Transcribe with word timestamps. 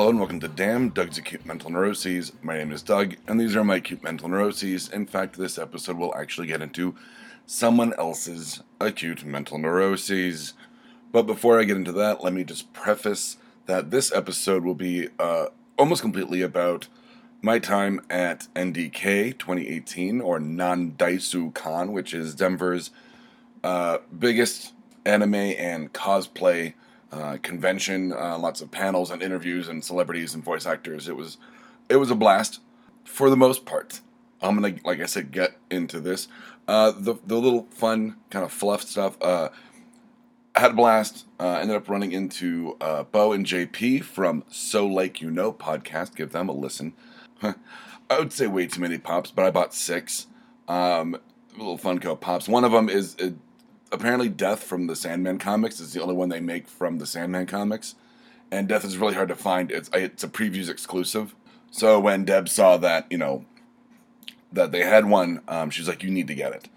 Hello 0.00 0.08
and 0.08 0.18
welcome 0.18 0.40
to 0.40 0.48
Damn 0.48 0.88
Doug's 0.88 1.18
Acute 1.18 1.44
Mental 1.44 1.68
Neuroses. 1.68 2.32
My 2.40 2.56
name 2.56 2.72
is 2.72 2.80
Doug, 2.80 3.16
and 3.28 3.38
these 3.38 3.54
are 3.54 3.62
my 3.62 3.76
acute 3.76 4.02
mental 4.02 4.30
neuroses. 4.30 4.88
In 4.88 5.04
fact, 5.04 5.36
this 5.36 5.58
episode 5.58 5.98
will 5.98 6.14
actually 6.14 6.46
get 6.46 6.62
into 6.62 6.94
someone 7.44 7.92
else's 7.98 8.62
acute 8.80 9.26
mental 9.26 9.58
neuroses. 9.58 10.54
But 11.12 11.24
before 11.24 11.60
I 11.60 11.64
get 11.64 11.76
into 11.76 11.92
that, 11.92 12.24
let 12.24 12.32
me 12.32 12.44
just 12.44 12.72
preface 12.72 13.36
that 13.66 13.90
this 13.90 14.10
episode 14.10 14.64
will 14.64 14.74
be 14.74 15.08
uh, 15.18 15.48
almost 15.78 16.00
completely 16.00 16.40
about 16.40 16.88
my 17.42 17.58
time 17.58 18.00
at 18.08 18.48
NDK 18.56 19.38
2018, 19.38 20.22
or 20.22 20.40
Nan 20.40 20.92
Desu 20.92 21.54
Kan, 21.54 21.92
which 21.92 22.14
is 22.14 22.34
Denver's 22.34 22.90
uh, 23.62 23.98
biggest 24.18 24.72
anime 25.04 25.34
and 25.34 25.92
cosplay 25.92 26.72
uh, 27.12 27.38
convention. 27.42 28.12
Uh, 28.12 28.38
lots 28.38 28.60
of 28.60 28.70
panels 28.70 29.10
and 29.10 29.22
interviews 29.22 29.68
and 29.68 29.84
celebrities 29.84 30.34
and 30.34 30.44
voice 30.44 30.66
actors. 30.66 31.08
It 31.08 31.16
was 31.16 31.38
it 31.88 31.96
was 31.96 32.10
a 32.10 32.14
blast 32.14 32.60
for 33.04 33.30
the 33.30 33.36
most 33.36 33.64
part. 33.64 34.00
I'm 34.42 34.54
gonna, 34.54 34.76
like 34.84 35.00
I 35.00 35.06
said, 35.06 35.32
get 35.32 35.56
into 35.70 36.00
this. 36.00 36.28
Uh, 36.68 36.92
the 36.92 37.16
the 37.26 37.36
little 37.36 37.66
fun 37.70 38.16
kind 38.30 38.44
of 38.44 38.52
fluff 38.52 38.82
stuff. 38.82 39.16
Uh, 39.20 39.48
had 40.56 40.72
a 40.72 40.74
blast. 40.74 41.26
Uh, 41.38 41.58
ended 41.60 41.76
up 41.76 41.88
running 41.88 42.12
into 42.12 42.76
Bo 43.12 43.32
and 43.32 43.46
JP 43.46 44.04
from 44.04 44.44
So 44.48 44.86
Like 44.86 45.20
You 45.20 45.30
Know 45.30 45.52
podcast. 45.52 46.14
Give 46.14 46.30
them 46.30 46.48
a 46.48 46.52
listen. 46.52 46.92
I 47.42 48.18
would 48.18 48.32
say 48.32 48.46
way 48.46 48.66
too 48.66 48.80
many 48.80 48.98
pops, 48.98 49.30
but 49.30 49.44
I 49.46 49.50
bought 49.50 49.72
six. 49.72 50.26
Um, 50.68 51.16
little 51.56 51.78
Funko 51.78 52.20
pops. 52.20 52.48
One 52.48 52.64
of 52.64 52.72
them 52.72 52.88
is 52.88 53.16
apparently 53.92 54.28
Death 54.28 54.62
from 54.62 54.86
the 54.86 54.96
Sandman 54.96 55.38
comics. 55.38 55.80
Is 55.80 55.92
the 55.92 56.02
only 56.02 56.14
one 56.14 56.28
they 56.28 56.40
make 56.40 56.68
from 56.68 56.98
the 56.98 57.06
Sandman 57.06 57.46
comics, 57.46 57.94
and 58.50 58.68
Death 58.68 58.84
is 58.84 58.98
really 58.98 59.14
hard 59.14 59.28
to 59.28 59.34
find. 59.34 59.70
It's 59.70 59.90
it's 59.92 60.24
a 60.24 60.28
previews 60.28 60.68
exclusive. 60.68 61.34
So 61.70 62.00
when 62.00 62.24
Deb 62.24 62.48
saw 62.48 62.76
that, 62.78 63.06
you 63.10 63.18
know, 63.18 63.44
that 64.52 64.72
they 64.72 64.84
had 64.84 65.06
one, 65.06 65.42
um, 65.48 65.70
she's 65.70 65.88
like, 65.88 66.02
"You 66.02 66.10
need 66.10 66.26
to 66.28 66.34
get 66.34 66.52
it." 66.52 66.68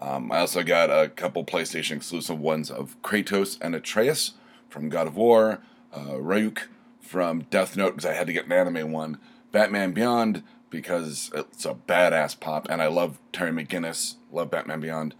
Um, 0.00 0.30
I 0.30 0.38
also 0.38 0.62
got 0.62 0.90
a 0.90 1.08
couple 1.08 1.44
PlayStation 1.44 1.96
exclusive 1.96 2.38
ones 2.38 2.70
of 2.70 3.00
Kratos 3.02 3.58
and 3.60 3.74
Atreus 3.74 4.32
from 4.68 4.90
God 4.90 5.06
of 5.06 5.16
War, 5.16 5.60
uh, 5.94 6.18
Ryuk 6.18 6.64
from 7.00 7.42
Death 7.50 7.76
Note 7.76 7.96
because 7.96 8.10
I 8.10 8.14
had 8.14 8.26
to 8.26 8.32
get 8.32 8.46
an 8.46 8.52
anime 8.52 8.92
one, 8.92 9.18
Batman 9.52 9.92
Beyond 9.92 10.42
because 10.68 11.30
it's 11.32 11.64
a 11.64 11.74
badass 11.74 12.38
pop, 12.38 12.66
and 12.68 12.82
I 12.82 12.88
love 12.88 13.18
Terry 13.32 13.52
McGinnis, 13.52 14.16
love 14.32 14.50
Batman 14.50 14.80
Beyond. 14.80 15.14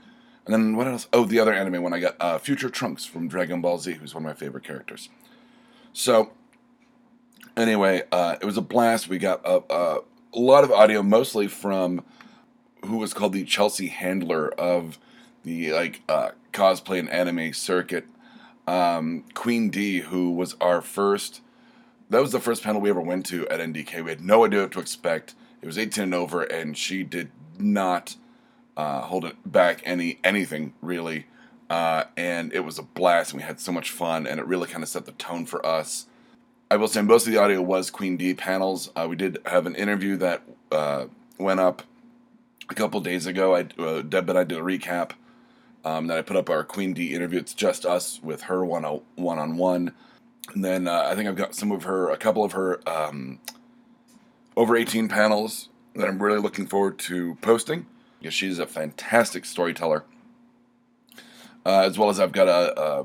And 0.47 0.55
then 0.55 0.77
what 0.77 0.87
else? 0.87 1.09
Oh, 1.13 1.25
the 1.25 1.39
other 1.41 1.55
anime 1.55 1.83
one 1.83 1.95
I 1.95 2.01
got 2.01 2.17
uh, 2.21 2.39
Future 2.39 2.69
Trunks 2.69 3.05
from 3.05 3.29
Dragon 3.29 3.61
Ball 3.61 3.79
Z, 3.79 3.95
who's 3.95 4.15
one 4.15 4.25
of 4.25 4.29
my 4.29 4.35
favorite 4.35 4.65
characters. 4.65 5.09
So, 5.93 6.33
anyway, 7.57 8.03
uh, 8.13 8.37
it 8.41 8.45
was 8.45 8.57
a 8.57 8.63
blast. 8.63 9.09
We 9.09 9.19
got 9.19 9.41
a, 9.45 9.63
a, 9.71 10.01
lot 10.35 10.65
of 10.65 10.71
audio, 10.71 11.03
mostly 11.03 11.47
from 11.47 12.05
who 12.85 12.99
was 12.99 13.15
called 13.15 13.33
the 13.33 13.45
Chelsea 13.45 13.87
Handler 13.87 14.49
of 14.55 14.99
the 15.45 15.73
like 15.73 16.03
uh, 16.09 16.31
cosplay 16.53 16.99
and 16.99 17.09
anime 17.09 17.53
circuit. 17.55 18.07
Um, 18.67 19.25
Queen 19.35 19.71
D, 19.71 20.01
who 20.01 20.33
was 20.33 20.57
our 20.61 20.83
first. 20.83 21.41
That 22.11 22.21
was 22.21 22.33
the 22.33 22.41
first 22.41 22.63
panel 22.63 22.83
we 22.83 22.91
ever 22.91 23.01
went 23.01 23.25
to 23.27 23.49
at 23.49 23.61
NDK. 23.61 24.05
We 24.05 24.11
had 24.11 24.21
no 24.21 24.45
idea 24.45 24.63
what 24.63 24.73
to 24.73 24.81
expect. 24.81 25.35
It 25.63 25.67
was 25.67 25.79
18 25.79 26.05
and 26.05 26.15
over, 26.15 26.43
and 26.43 26.77
she 26.77 27.03
did 27.03 27.31
not 27.59 28.17
uh, 28.77 29.03
hold 29.03 29.25
it 29.25 29.37
back 29.45 29.83
any 29.85 30.19
anything 30.25 30.73
really. 30.83 31.27
Uh, 31.71 32.05
and 32.17 32.53
it 32.53 32.61
was 32.61 32.79
a 32.79 32.83
blast, 32.83 33.33
and 33.33 33.41
we 33.41 33.47
had 33.47 33.59
so 33.59 33.73
much 33.73 33.91
fun, 33.91 34.27
and 34.27 34.39
it 34.39 34.47
really 34.47 34.69
kind 34.69 34.83
of 34.83 34.89
set 34.89 35.07
the 35.07 35.13
tone 35.13 35.47
for 35.47 35.65
us. 35.65 36.07
I 36.71 36.77
will 36.77 36.89
say 36.89 37.03
most 37.03 37.27
of 37.27 37.33
the 37.33 37.39
audio 37.39 37.63
was 37.63 37.91
Queen 37.91 38.17
D 38.17 38.35
panels. 38.35 38.91
Uh, 38.95 39.07
we 39.09 39.17
did 39.17 39.39
have 39.47 39.67
an 39.67 39.75
interview 39.75 40.17
that 40.19 40.43
uh, 40.71 41.07
went 41.39 41.61
up 41.61 41.83
a 42.69 42.75
couple 42.75 43.01
days 43.01 43.27
ago. 43.27 43.55
I 43.55 43.67
uh, 43.79 44.03
Deb 44.03 44.29
and 44.29 44.39
I 44.39 44.45
did 44.45 44.59
a 44.59 44.63
recap 44.63 45.13
um, 45.85 46.07
that 46.09 46.19
I 46.19 46.23
put 46.23 46.37
up 46.37 46.51
our 46.51 46.65
Queen 46.65 46.93
D 46.93 47.15
interview. 47.15 47.39
It's 47.39 47.55
just 47.55 47.87
us 47.87 48.21
with 48.23 48.43
her 48.43 48.65
one 48.65 48.85
on 48.85 49.57
one, 49.57 49.93
and 50.53 50.65
then 50.65 50.87
uh, 50.87 51.05
I 51.07 51.15
think 51.15 51.29
I've 51.29 51.37
got 51.37 51.55
some 51.55 51.73
of 51.73 51.85
her, 51.85 52.11
a 52.11 52.17
couple 52.17 52.45
of 52.45 52.53
her 52.53 52.81
um, 52.89 53.41
over 54.57 54.77
eighteen 54.77 55.09
panels 55.09 55.71
that 55.95 56.09
I'm 56.09 56.23
really 56.23 56.41
looking 56.41 56.67
forward 56.67 56.99
to 57.01 57.37
posting 57.41 57.87
because 58.25 58.33
she's 58.33 58.59
a 58.59 58.67
fantastic 58.67 59.45
storyteller. 59.45 60.03
Uh, 61.67 61.83
as 61.83 61.99
well 61.99 62.09
as 62.09 62.19
I've 62.19 62.33
got 62.33 62.49
a, 62.49 62.81
a, 62.81 63.05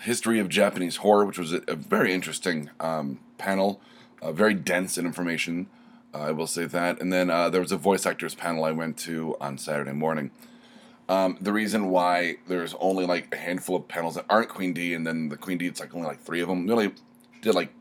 history 0.00 0.38
of 0.38 0.50
Japanese 0.50 0.96
horror, 0.96 1.24
which 1.24 1.38
was 1.38 1.54
a, 1.54 1.62
a 1.66 1.74
very 1.74 2.12
interesting 2.12 2.68
um, 2.78 3.20
panel, 3.38 3.80
uh, 4.20 4.30
very 4.30 4.52
dense 4.52 4.98
in 4.98 5.06
information. 5.06 5.66
Uh, 6.12 6.24
I 6.24 6.30
will 6.32 6.46
say 6.46 6.66
that. 6.66 7.00
And 7.00 7.10
then 7.10 7.30
uh, 7.30 7.48
there 7.48 7.62
was 7.62 7.72
a 7.72 7.78
voice 7.78 8.04
actors 8.04 8.34
panel 8.34 8.64
I 8.64 8.72
went 8.72 8.98
to 8.98 9.34
on 9.40 9.56
Saturday 9.56 9.92
morning. 9.92 10.30
Um, 11.08 11.38
the 11.40 11.52
reason 11.52 11.88
why 11.88 12.36
there's 12.46 12.74
only 12.80 13.06
like 13.06 13.34
a 13.34 13.38
handful 13.38 13.76
of 13.76 13.88
panels 13.88 14.16
that 14.16 14.26
aren't 14.28 14.50
Queen 14.50 14.74
D, 14.74 14.92
and 14.92 15.06
then 15.06 15.30
the 15.30 15.38
Queen 15.38 15.56
D, 15.56 15.68
it's 15.68 15.80
like 15.80 15.94
only 15.94 16.06
like 16.06 16.20
three 16.20 16.42
of 16.42 16.48
them. 16.48 16.66
We 16.66 16.72
only 16.72 16.92
did 17.40 17.54
like, 17.54 17.72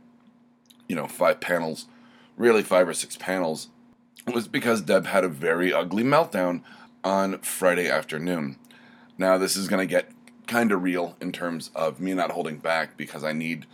you 0.87 0.95
know, 0.95 1.07
five 1.07 1.41
panels, 1.41 1.87
really 2.37 2.63
five 2.63 2.87
or 2.87 2.93
six 2.93 3.17
panels, 3.17 3.67
was 4.33 4.47
because 4.47 4.81
Deb 4.81 5.05
had 5.05 5.23
a 5.23 5.29
very 5.29 5.73
ugly 5.73 6.03
meltdown 6.03 6.61
on 7.03 7.39
Friday 7.39 7.89
afternoon. 7.89 8.57
Now, 9.17 9.38
this 9.38 9.55
is 9.55 9.67
going 9.67 9.85
to 9.85 9.91
get 9.91 10.11
kind 10.47 10.72
of 10.72 10.83
real 10.83 11.16
in 11.22 11.31
terms 11.31 11.72
of 11.75 11.99
me 11.99 12.13
not 12.13 12.31
holding 12.31 12.57
back 12.57 12.97
because 12.97 13.23
I 13.23 13.33
need 13.33 13.66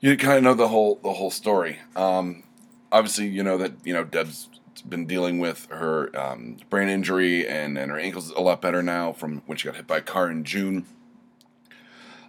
you 0.00 0.16
kind 0.16 0.38
of 0.38 0.42
know 0.44 0.54
the 0.54 0.68
whole 0.68 0.98
the 1.02 1.12
whole 1.12 1.30
story. 1.30 1.78
Um, 1.94 2.42
obviously, 2.90 3.28
you 3.28 3.42
know 3.42 3.58
that 3.58 3.72
you 3.84 3.92
know 3.92 4.04
Deb's 4.04 4.48
been 4.88 5.06
dealing 5.06 5.38
with 5.38 5.66
her 5.70 6.10
um, 6.18 6.56
brain 6.70 6.88
injury 6.88 7.46
and 7.46 7.76
and 7.78 7.90
her 7.90 7.98
ankle's 7.98 8.30
a 8.30 8.40
lot 8.40 8.62
better 8.62 8.82
now 8.82 9.12
from 9.12 9.42
when 9.46 9.58
she 9.58 9.66
got 9.66 9.76
hit 9.76 9.86
by 9.86 9.98
a 9.98 10.02
car 10.02 10.30
in 10.30 10.44
June. 10.44 10.86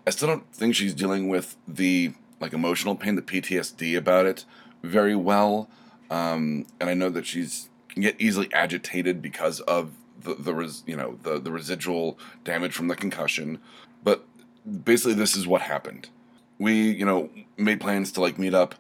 I 0.05 0.09
still 0.09 0.27
don't 0.27 0.51
think 0.53 0.75
she's 0.75 0.93
dealing 0.93 1.29
with 1.29 1.55
the 1.67 2.13
like 2.39 2.53
emotional 2.53 2.95
pain, 2.95 3.15
the 3.15 3.21
PTSD 3.21 3.97
about 3.97 4.25
it 4.25 4.45
very 4.83 5.15
well. 5.15 5.69
Um, 6.11 6.67
and 6.79 6.89
I 6.89 6.93
know 6.93 7.09
that 7.09 7.25
she's 7.25 7.69
can 7.89 8.03
get 8.03 8.19
easily 8.19 8.49
agitated 8.53 9.21
because 9.21 9.61
of 9.61 9.93
the 10.19 10.35
the 10.35 10.53
res, 10.53 10.83
you 10.85 10.95
know 10.95 11.17
the 11.23 11.39
the 11.39 11.51
residual 11.51 12.19
damage 12.43 12.73
from 12.73 12.89
the 12.89 12.95
concussion. 12.95 13.59
But 14.03 14.25
basically, 14.83 15.13
this 15.13 15.35
is 15.35 15.47
what 15.47 15.61
happened. 15.61 16.09
We 16.59 16.91
you 16.91 17.05
know 17.05 17.29
made 17.57 17.79
plans 17.79 18.11
to 18.13 18.21
like 18.21 18.37
meet 18.37 18.53
up 18.53 18.75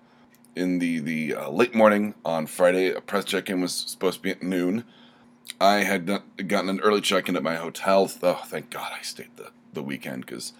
in 0.55 0.79
the 0.79 0.99
the 0.99 1.35
uh, 1.35 1.49
late 1.49 1.73
morning 1.73 2.15
on 2.25 2.47
Friday. 2.47 2.91
A 2.91 3.01
press 3.01 3.25
check-in 3.25 3.61
was 3.61 3.73
supposed 3.73 4.17
to 4.17 4.21
be 4.21 4.31
at 4.31 4.43
noon. 4.43 4.83
I 5.59 5.83
had 5.83 6.21
gotten 6.47 6.69
an 6.69 6.81
early 6.81 7.01
check-in 7.01 7.35
at 7.35 7.43
my 7.43 7.55
hotel. 7.55 8.11
Oh, 8.21 8.41
thank 8.45 8.69
God 8.69 8.91
I 8.97 9.01
stayed 9.03 9.35
the 9.37 9.51
the 9.73 9.81
weekend 9.81 10.25
because 10.25 10.51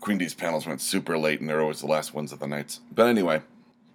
Queen 0.00 0.18
D's 0.18 0.34
panels 0.34 0.66
went 0.66 0.82
super 0.82 1.16
late 1.16 1.40
and 1.40 1.48
they're 1.48 1.62
always 1.62 1.80
the 1.80 1.86
last 1.86 2.12
ones 2.12 2.30
of 2.30 2.40
the 2.40 2.46
nights. 2.46 2.80
But 2.94 3.06
anyway, 3.06 3.40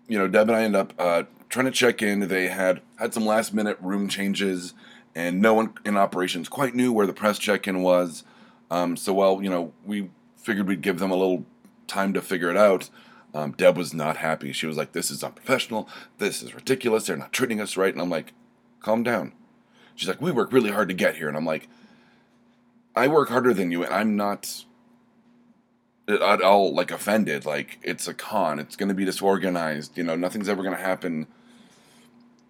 you 0.07 0.17
know, 0.17 0.27
Deb 0.27 0.49
and 0.49 0.57
I 0.57 0.63
end 0.63 0.75
up 0.75 0.93
uh, 0.97 1.23
trying 1.49 1.65
to 1.65 1.71
check 1.71 2.01
in. 2.01 2.27
They 2.27 2.47
had 2.47 2.81
had 2.97 3.13
some 3.13 3.25
last 3.25 3.53
minute 3.53 3.77
room 3.81 4.07
changes, 4.07 4.73
and 5.15 5.41
no 5.41 5.53
one 5.53 5.73
in 5.83 5.97
operations 5.97 6.47
quite 6.47 6.75
knew 6.75 6.93
where 6.93 7.07
the 7.07 7.13
press 7.13 7.39
check 7.39 7.67
in 7.67 7.81
was. 7.81 8.23
Um, 8.71 8.95
so 8.95 9.13
while 9.13 9.41
you 9.41 9.49
know 9.49 9.73
we 9.85 10.11
figured 10.37 10.67
we'd 10.67 10.81
give 10.81 10.99
them 10.99 11.11
a 11.11 11.15
little 11.15 11.45
time 11.87 12.13
to 12.13 12.21
figure 12.21 12.49
it 12.49 12.57
out, 12.57 12.89
um, 13.33 13.51
Deb 13.51 13.77
was 13.77 13.93
not 13.93 14.17
happy. 14.17 14.53
She 14.53 14.67
was 14.67 14.77
like, 14.77 14.93
"This 14.93 15.11
is 15.11 15.23
unprofessional. 15.23 15.89
This 16.19 16.41
is 16.43 16.53
ridiculous. 16.53 17.07
They're 17.07 17.17
not 17.17 17.33
treating 17.33 17.59
us 17.59 17.75
right." 17.75 17.93
And 17.93 18.01
I'm 18.01 18.09
like, 18.09 18.33
"Calm 18.79 19.03
down." 19.03 19.33
She's 19.95 20.07
like, 20.07 20.21
"We 20.21 20.31
work 20.31 20.53
really 20.53 20.71
hard 20.71 20.87
to 20.89 20.95
get 20.95 21.15
here," 21.15 21.27
and 21.27 21.35
I'm 21.35 21.45
like, 21.45 21.67
"I 22.95 23.07
work 23.07 23.29
harder 23.29 23.53
than 23.53 23.71
you, 23.71 23.83
and 23.83 23.93
I'm 23.93 24.15
not." 24.15 24.65
At 26.07 26.41
all 26.41 26.73
like 26.73 26.89
offended 26.89 27.45
like 27.45 27.77
it's 27.83 28.07
a 28.07 28.15
con 28.15 28.57
it's 28.57 28.75
going 28.75 28.89
to 28.89 28.95
be 28.95 29.05
disorganized 29.05 29.95
you 29.95 30.03
know 30.03 30.15
nothing's 30.15 30.49
ever 30.49 30.63
going 30.63 30.75
to 30.75 30.81
happen 30.81 31.27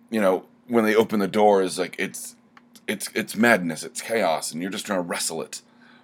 you 0.10 0.22
know 0.22 0.46
when 0.68 0.86
they 0.86 0.96
open 0.96 1.20
the 1.20 1.28
doors 1.28 1.80
like 1.80 1.96
it's 1.98 2.36
it's 2.88 3.10
it's 3.14 3.36
madness 3.36 3.84
it's 3.84 4.02
chaos 4.02 4.52
and 4.52 4.62
you're 4.62 4.72
just 4.72 4.86
trying 4.86 5.00
to 5.00 5.08
wrestle 5.08 5.42
it. 5.42 5.62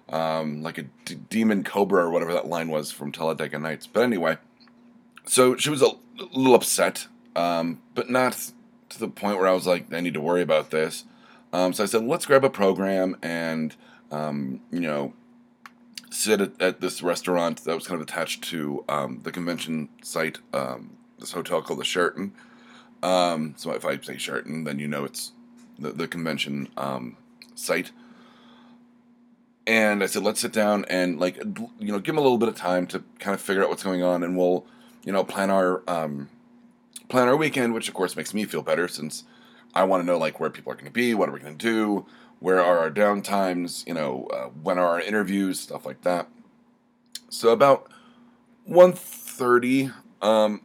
Um, 0.08 0.62
like 0.62 0.78
a 0.78 0.82
d- 1.04 1.16
demon 1.28 1.64
cobra 1.64 2.04
or 2.04 2.10
whatever 2.10 2.32
that 2.32 2.46
line 2.46 2.68
was 2.68 2.92
from 2.92 3.10
Talladega 3.10 3.58
Nights. 3.58 3.88
But 3.88 4.04
anyway 4.04 4.38
so 5.24 5.56
she 5.56 5.70
was 5.70 5.82
a 5.82 5.90
little 6.32 6.54
upset 6.54 7.08
um, 7.34 7.82
but 7.94 8.08
not 8.08 8.52
to 8.88 8.98
the 8.98 9.08
point 9.08 9.38
where 9.38 9.48
I 9.48 9.52
was 9.52 9.66
like 9.66 9.92
I 9.92 10.00
need 10.00 10.14
to 10.14 10.20
worry 10.20 10.42
about 10.42 10.70
this. 10.70 11.04
Um, 11.52 11.72
so 11.72 11.82
I 11.82 11.86
said 11.86 12.04
let's 12.04 12.26
grab 12.26 12.44
a 12.44 12.50
program 12.50 13.16
and 13.22 13.74
um, 14.10 14.60
you 14.70 14.80
know 14.80 15.12
sit 16.10 16.40
at, 16.40 16.60
at, 16.60 16.80
this 16.80 17.02
restaurant 17.02 17.64
that 17.64 17.74
was 17.74 17.86
kind 17.86 18.00
of 18.00 18.06
attached 18.06 18.42
to 18.44 18.84
um, 18.88 19.20
the 19.24 19.32
convention 19.32 19.88
site 20.02 20.38
um, 20.54 20.96
this 21.18 21.32
hotel 21.32 21.60
called 21.60 21.80
the 21.80 21.84
Sheraton 21.84 22.32
um, 23.06 23.54
so 23.56 23.70
if 23.72 23.84
I 23.84 23.98
say 24.00 24.16
Sheraton, 24.18 24.64
then 24.64 24.78
you 24.78 24.88
know 24.88 25.04
it's 25.04 25.32
the, 25.78 25.92
the 25.92 26.08
convention 26.08 26.68
um, 26.76 27.16
site. 27.54 27.92
And 29.68 30.02
I 30.02 30.06
said, 30.06 30.22
let's 30.22 30.40
sit 30.40 30.52
down 30.52 30.84
and 30.88 31.18
like 31.18 31.36
you 31.36 31.92
know, 31.92 31.98
give 31.98 32.14
him 32.14 32.18
a 32.18 32.22
little 32.22 32.38
bit 32.38 32.48
of 32.48 32.56
time 32.56 32.86
to 32.88 33.02
kind 33.18 33.34
of 33.34 33.40
figure 33.40 33.62
out 33.62 33.68
what's 33.68 33.82
going 33.82 34.02
on, 34.02 34.22
and 34.22 34.36
we'll 34.36 34.66
you 35.06 35.12
know, 35.12 35.24
plan 35.24 35.50
our 35.50 35.82
um, 35.88 36.28
plan 37.08 37.28
our 37.28 37.36
weekend, 37.36 37.72
which 37.72 37.88
of 37.88 37.94
course 37.94 38.16
makes 38.16 38.34
me 38.34 38.44
feel 38.44 38.60
better 38.60 38.88
since 38.88 39.22
I 39.72 39.84
want 39.84 40.02
to 40.02 40.06
know 40.06 40.18
like 40.18 40.40
where 40.40 40.50
people 40.50 40.72
are 40.72 40.74
going 40.74 40.86
to 40.86 40.90
be, 40.90 41.14
what 41.14 41.28
are 41.28 41.32
we 41.32 41.38
going 41.38 41.56
to 41.56 41.64
do, 41.72 42.06
where 42.40 42.60
are 42.60 42.78
our 42.78 42.90
downtimes, 42.90 43.86
you 43.86 43.94
know, 43.94 44.26
uh, 44.34 44.48
when 44.62 44.78
are 44.78 44.88
our 44.88 45.00
interviews, 45.00 45.60
stuff 45.60 45.86
like 45.86 46.02
that. 46.02 46.28
So 47.28 47.50
about 47.50 47.88
1.30, 48.68 49.92
um, 50.22 50.62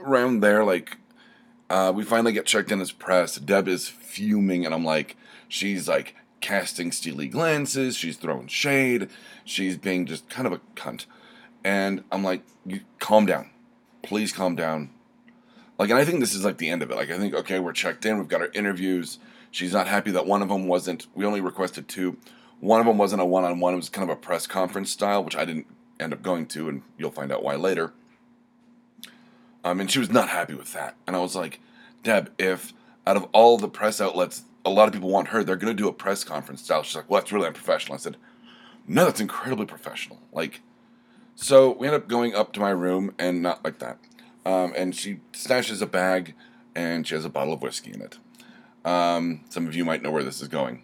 around 0.00 0.40
there, 0.40 0.64
like 0.64 0.98
uh, 1.70 1.92
we 1.94 2.02
finally 2.04 2.32
get 2.32 2.46
checked 2.46 2.72
in 2.72 2.80
as 2.80 2.90
press. 2.90 3.36
Deb 3.36 3.68
is 3.68 3.88
fuming, 3.88 4.66
and 4.66 4.74
I'm 4.74 4.84
like, 4.84 5.16
she's 5.48 5.88
like 5.88 6.16
casting 6.40 6.90
steely 6.90 7.28
glances, 7.28 7.96
she's 7.96 8.16
throwing 8.16 8.48
shade, 8.48 9.08
she's 9.44 9.76
being 9.76 10.04
just 10.04 10.28
kind 10.28 10.46
of 10.46 10.52
a 10.52 10.60
cunt. 10.74 11.06
And 11.62 12.02
I'm 12.10 12.24
like, 12.24 12.42
calm 12.98 13.24
down. 13.24 13.50
Please 14.02 14.32
calm 14.32 14.56
down. 14.56 14.90
Like, 15.78 15.90
and 15.90 15.98
I 15.98 16.04
think 16.04 16.20
this 16.20 16.34
is 16.34 16.44
like 16.44 16.58
the 16.58 16.70
end 16.70 16.82
of 16.82 16.90
it. 16.90 16.96
Like, 16.96 17.10
I 17.10 17.18
think, 17.18 17.34
okay, 17.34 17.58
we're 17.60 17.72
checked 17.72 18.04
in, 18.04 18.18
we've 18.18 18.28
got 18.28 18.40
our 18.40 18.50
interviews. 18.52 19.18
She's 19.50 19.72
not 19.72 19.86
happy 19.86 20.10
that 20.10 20.26
one 20.26 20.42
of 20.42 20.48
them 20.48 20.66
wasn't, 20.66 21.06
we 21.14 21.24
only 21.24 21.40
requested 21.40 21.88
two. 21.88 22.16
One 22.60 22.80
of 22.80 22.86
them 22.86 22.98
wasn't 22.98 23.22
a 23.22 23.24
one 23.24 23.44
on 23.44 23.60
one, 23.60 23.74
it 23.74 23.76
was 23.76 23.88
kind 23.88 24.10
of 24.10 24.16
a 24.16 24.20
press 24.20 24.46
conference 24.46 24.90
style, 24.90 25.22
which 25.22 25.36
I 25.36 25.44
didn't 25.44 25.66
end 26.00 26.12
up 26.12 26.22
going 26.22 26.46
to, 26.46 26.68
and 26.68 26.82
you'll 26.98 27.10
find 27.10 27.30
out 27.30 27.42
why 27.44 27.54
later. 27.54 27.92
Um, 29.64 29.80
and 29.80 29.90
she 29.90 29.98
was 29.98 30.10
not 30.10 30.28
happy 30.28 30.54
with 30.54 30.72
that. 30.72 30.96
And 31.06 31.14
I 31.14 31.20
was 31.20 31.36
like, 31.36 31.60
Deb, 32.02 32.32
if 32.38 32.72
out 33.06 33.16
of 33.16 33.26
all 33.32 33.58
the 33.58 33.68
press 33.68 34.00
outlets, 34.00 34.44
a 34.64 34.70
lot 34.70 34.88
of 34.88 34.94
people 34.94 35.10
want 35.10 35.28
her, 35.28 35.42
they're 35.42 35.56
going 35.56 35.74
to 35.74 35.82
do 35.82 35.88
a 35.88 35.92
press 35.92 36.24
conference 36.24 36.62
style. 36.62 36.82
She's 36.82 36.96
like, 36.96 37.08
well, 37.08 37.20
that's 37.20 37.32
really 37.32 37.46
unprofessional. 37.46 37.94
I 37.94 37.98
said, 37.98 38.16
no, 38.86 39.04
that's 39.04 39.20
incredibly 39.20 39.66
professional. 39.66 40.20
Like, 40.32 40.60
so 41.34 41.72
we 41.72 41.86
end 41.86 41.96
up 41.96 42.08
going 42.08 42.34
up 42.34 42.52
to 42.54 42.60
my 42.60 42.70
room 42.70 43.14
and 43.18 43.42
not 43.42 43.64
like 43.64 43.78
that. 43.78 43.98
Um, 44.44 44.72
and 44.76 44.94
she 44.94 45.20
snatches 45.32 45.82
a 45.82 45.86
bag 45.86 46.34
and 46.74 47.06
she 47.06 47.14
has 47.14 47.24
a 47.24 47.30
bottle 47.30 47.52
of 47.52 47.62
whiskey 47.62 47.92
in 47.92 48.00
it. 48.00 48.18
Um, 48.84 49.44
some 49.48 49.66
of 49.66 49.74
you 49.74 49.84
might 49.84 50.02
know 50.02 50.10
where 50.10 50.22
this 50.22 50.40
is 50.40 50.48
going. 50.48 50.82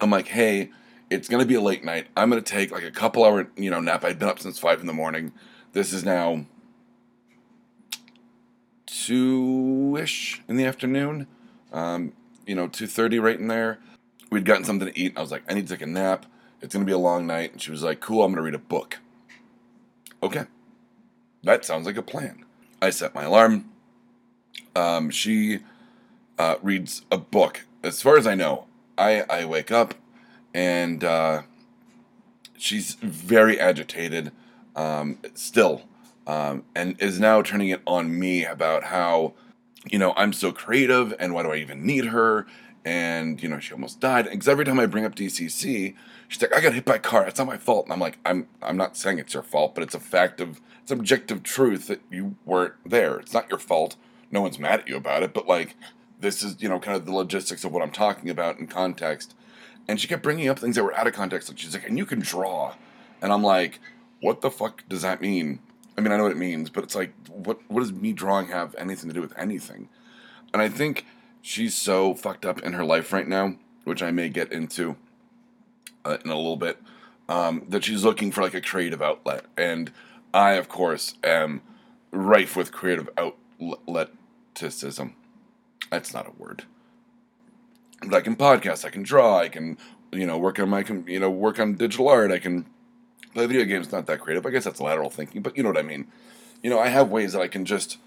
I'm 0.00 0.10
like, 0.10 0.28
hey, 0.28 0.70
it's 1.10 1.28
gonna 1.28 1.46
be 1.46 1.54
a 1.54 1.60
late 1.60 1.84
night. 1.84 2.08
I'm 2.16 2.28
gonna 2.28 2.42
take 2.42 2.70
like 2.70 2.82
a 2.82 2.90
couple 2.90 3.24
hour, 3.24 3.48
you 3.56 3.70
know, 3.70 3.80
nap. 3.80 4.04
I've 4.04 4.18
been 4.18 4.28
up 4.28 4.40
since 4.40 4.58
five 4.58 4.80
in 4.80 4.86
the 4.86 4.92
morning. 4.92 5.32
This 5.72 5.92
is 5.92 6.04
now 6.04 6.46
two 9.02 9.98
ish 10.00 10.42
in 10.48 10.56
the 10.56 10.64
afternoon. 10.64 11.26
Um, 11.72 12.12
you 12.46 12.54
know, 12.54 12.68
two 12.68 12.86
thirty 12.86 13.18
right 13.18 13.38
in 13.38 13.48
there. 13.48 13.78
We'd 14.30 14.44
gotten 14.44 14.64
something 14.64 14.88
to 14.88 14.98
eat. 14.98 15.14
I 15.16 15.20
was 15.20 15.30
like, 15.30 15.42
I 15.48 15.54
need 15.54 15.66
to 15.68 15.74
take 15.74 15.82
a 15.82 15.86
nap. 15.86 16.26
It's 16.60 16.74
gonna 16.74 16.84
be 16.84 16.92
a 16.92 16.98
long 16.98 17.26
night. 17.26 17.52
And 17.52 17.62
she 17.62 17.70
was 17.70 17.82
like, 17.82 18.00
Cool. 18.00 18.24
I'm 18.24 18.32
gonna 18.32 18.42
read 18.42 18.54
a 18.54 18.58
book. 18.58 18.98
Okay, 20.22 20.44
that 21.42 21.64
sounds 21.64 21.86
like 21.86 21.96
a 21.96 22.02
plan. 22.02 22.44
I 22.80 22.90
set 22.90 23.14
my 23.14 23.24
alarm. 23.24 23.70
Um, 24.74 25.10
she 25.10 25.60
uh, 26.38 26.56
reads 26.62 27.02
a 27.10 27.18
book. 27.18 27.62
As 27.82 28.00
far 28.00 28.16
as 28.16 28.26
I 28.26 28.34
know, 28.34 28.66
I 28.96 29.22
I 29.22 29.44
wake 29.44 29.70
up 29.70 29.94
and 30.54 31.02
uh, 31.02 31.42
she's 32.56 32.94
very 32.94 33.58
agitated 33.58 34.32
um, 34.76 35.18
still, 35.34 35.82
um, 36.26 36.64
and 36.74 37.00
is 37.00 37.20
now 37.20 37.42
turning 37.42 37.68
it 37.68 37.82
on 37.86 38.18
me 38.18 38.44
about 38.44 38.84
how 38.84 39.34
you 39.90 39.98
know 39.98 40.12
I'm 40.16 40.32
so 40.32 40.52
creative 40.52 41.14
and 41.18 41.34
why 41.34 41.42
do 41.42 41.52
I 41.52 41.56
even 41.56 41.84
need 41.84 42.06
her? 42.06 42.46
And 42.84 43.42
you 43.42 43.48
know 43.48 43.60
she 43.60 43.72
almost 43.72 44.00
died. 44.00 44.28
Because 44.30 44.48
every 44.48 44.64
time 44.64 44.78
I 44.78 44.86
bring 44.86 45.04
up 45.04 45.14
DCC, 45.14 45.94
she's 46.28 46.42
like, 46.42 46.54
"I 46.54 46.60
got 46.60 46.74
hit 46.74 46.84
by 46.84 46.96
a 46.96 47.00
car. 47.00 47.26
It's 47.26 47.38
not 47.38 47.46
my 47.46 47.56
fault." 47.56 47.86
And 47.86 47.92
I'm 47.92 48.00
like, 48.00 48.18
"I'm 48.24 48.48
I'm 48.62 48.76
not 48.76 48.96
saying 48.96 49.18
it's 49.18 49.34
your 49.34 49.42
fault, 49.42 49.74
but 49.74 49.82
it's 49.82 49.94
a 49.94 50.00
fact 50.00 50.40
of 50.40 50.60
it's 50.82 50.92
objective 50.92 51.42
truth 51.42 51.86
that 51.88 52.00
you 52.10 52.36
weren't 52.44 52.74
there. 52.84 53.18
It's 53.18 53.32
not 53.32 53.48
your 53.50 53.58
fault. 53.58 53.96
No 54.30 54.40
one's 54.42 54.58
mad 54.58 54.80
at 54.80 54.88
you 54.88 54.96
about 54.96 55.22
it, 55.22 55.34
but 55.34 55.46
like." 55.46 55.76
This 56.20 56.42
is, 56.42 56.62
you 56.62 56.70
know, 56.70 56.78
kind 56.78 56.96
of 56.96 57.04
the 57.04 57.12
logistics 57.12 57.64
of 57.64 57.72
what 57.72 57.82
I'm 57.82 57.90
talking 57.90 58.30
about 58.30 58.58
in 58.58 58.66
context 58.66 59.34
and 59.86 60.00
she 60.00 60.08
kept 60.08 60.22
bringing 60.22 60.48
up 60.48 60.58
things 60.58 60.76
that 60.76 60.84
were 60.84 60.94
out 60.94 61.06
of 61.06 61.12
context. 61.12 61.48
And 61.48 61.58
she's 61.58 61.74
like, 61.74 61.86
and 61.86 61.98
you 61.98 62.06
can 62.06 62.20
draw, 62.20 62.74
and 63.20 63.32
I'm 63.32 63.42
like, 63.42 63.80
what 64.20 64.40
the 64.40 64.50
fuck 64.50 64.84
does 64.88 65.02
that 65.02 65.20
mean? 65.20 65.60
I 65.96 66.00
mean, 66.00 66.12
I 66.12 66.16
know 66.16 66.24
what 66.24 66.32
it 66.32 66.38
means, 66.38 66.70
but 66.70 66.84
it's 66.84 66.94
like, 66.94 67.12
what 67.28 67.58
what 67.68 67.80
does 67.80 67.92
me 67.92 68.12
drawing 68.12 68.48
have 68.48 68.74
anything 68.76 69.08
to 69.08 69.14
do 69.14 69.20
with 69.20 69.36
anything? 69.38 69.88
And 70.52 70.60
I 70.60 70.68
think 70.68 71.06
she's 71.40 71.74
so 71.74 72.14
fucked 72.14 72.44
up 72.44 72.60
in 72.60 72.72
her 72.72 72.84
life 72.84 73.12
right 73.12 73.28
now, 73.28 73.56
which 73.84 74.02
I 74.02 74.10
may 74.10 74.28
get 74.28 74.52
into 74.52 74.96
uh, 76.04 76.18
in 76.24 76.30
a 76.30 76.36
little 76.36 76.56
bit, 76.56 76.78
um, 77.28 77.64
that 77.68 77.84
she's 77.84 78.04
looking 78.04 78.32
for 78.32 78.42
like 78.42 78.54
a 78.54 78.60
creative 78.60 79.00
outlet, 79.00 79.44
and 79.56 79.92
I, 80.32 80.52
of 80.52 80.68
course, 80.68 81.14
am 81.22 81.62
rife 82.10 82.56
with 82.56 82.72
creative 82.72 83.08
outleticism. 83.60 85.12
That's 85.90 86.12
not 86.12 86.26
a 86.26 86.32
word. 86.32 86.64
But 88.00 88.14
I 88.14 88.20
can 88.20 88.36
podcast, 88.36 88.84
I 88.84 88.90
can 88.90 89.02
draw, 89.02 89.38
I 89.38 89.48
can 89.48 89.78
you 90.12 90.26
know 90.26 90.38
work 90.38 90.58
on 90.58 90.68
my 90.68 90.84
you 91.06 91.20
know 91.20 91.30
work 91.30 91.58
on 91.58 91.74
digital 91.74 92.08
art, 92.08 92.32
I 92.32 92.38
can 92.38 92.66
play 93.34 93.46
video 93.46 93.64
games. 93.64 93.92
Not 93.92 94.06
that 94.06 94.20
creative. 94.20 94.46
I 94.46 94.50
guess 94.50 94.64
that's 94.64 94.80
lateral 94.80 95.10
thinking, 95.10 95.42
but 95.42 95.56
you 95.56 95.62
know 95.62 95.68
what 95.68 95.78
I 95.78 95.82
mean. 95.82 96.06
You 96.62 96.70
know, 96.70 96.78
I 96.78 96.88
have 96.88 97.10
ways 97.10 97.32
that 97.32 97.42
I 97.42 97.48
can 97.48 97.64
just 97.64 97.98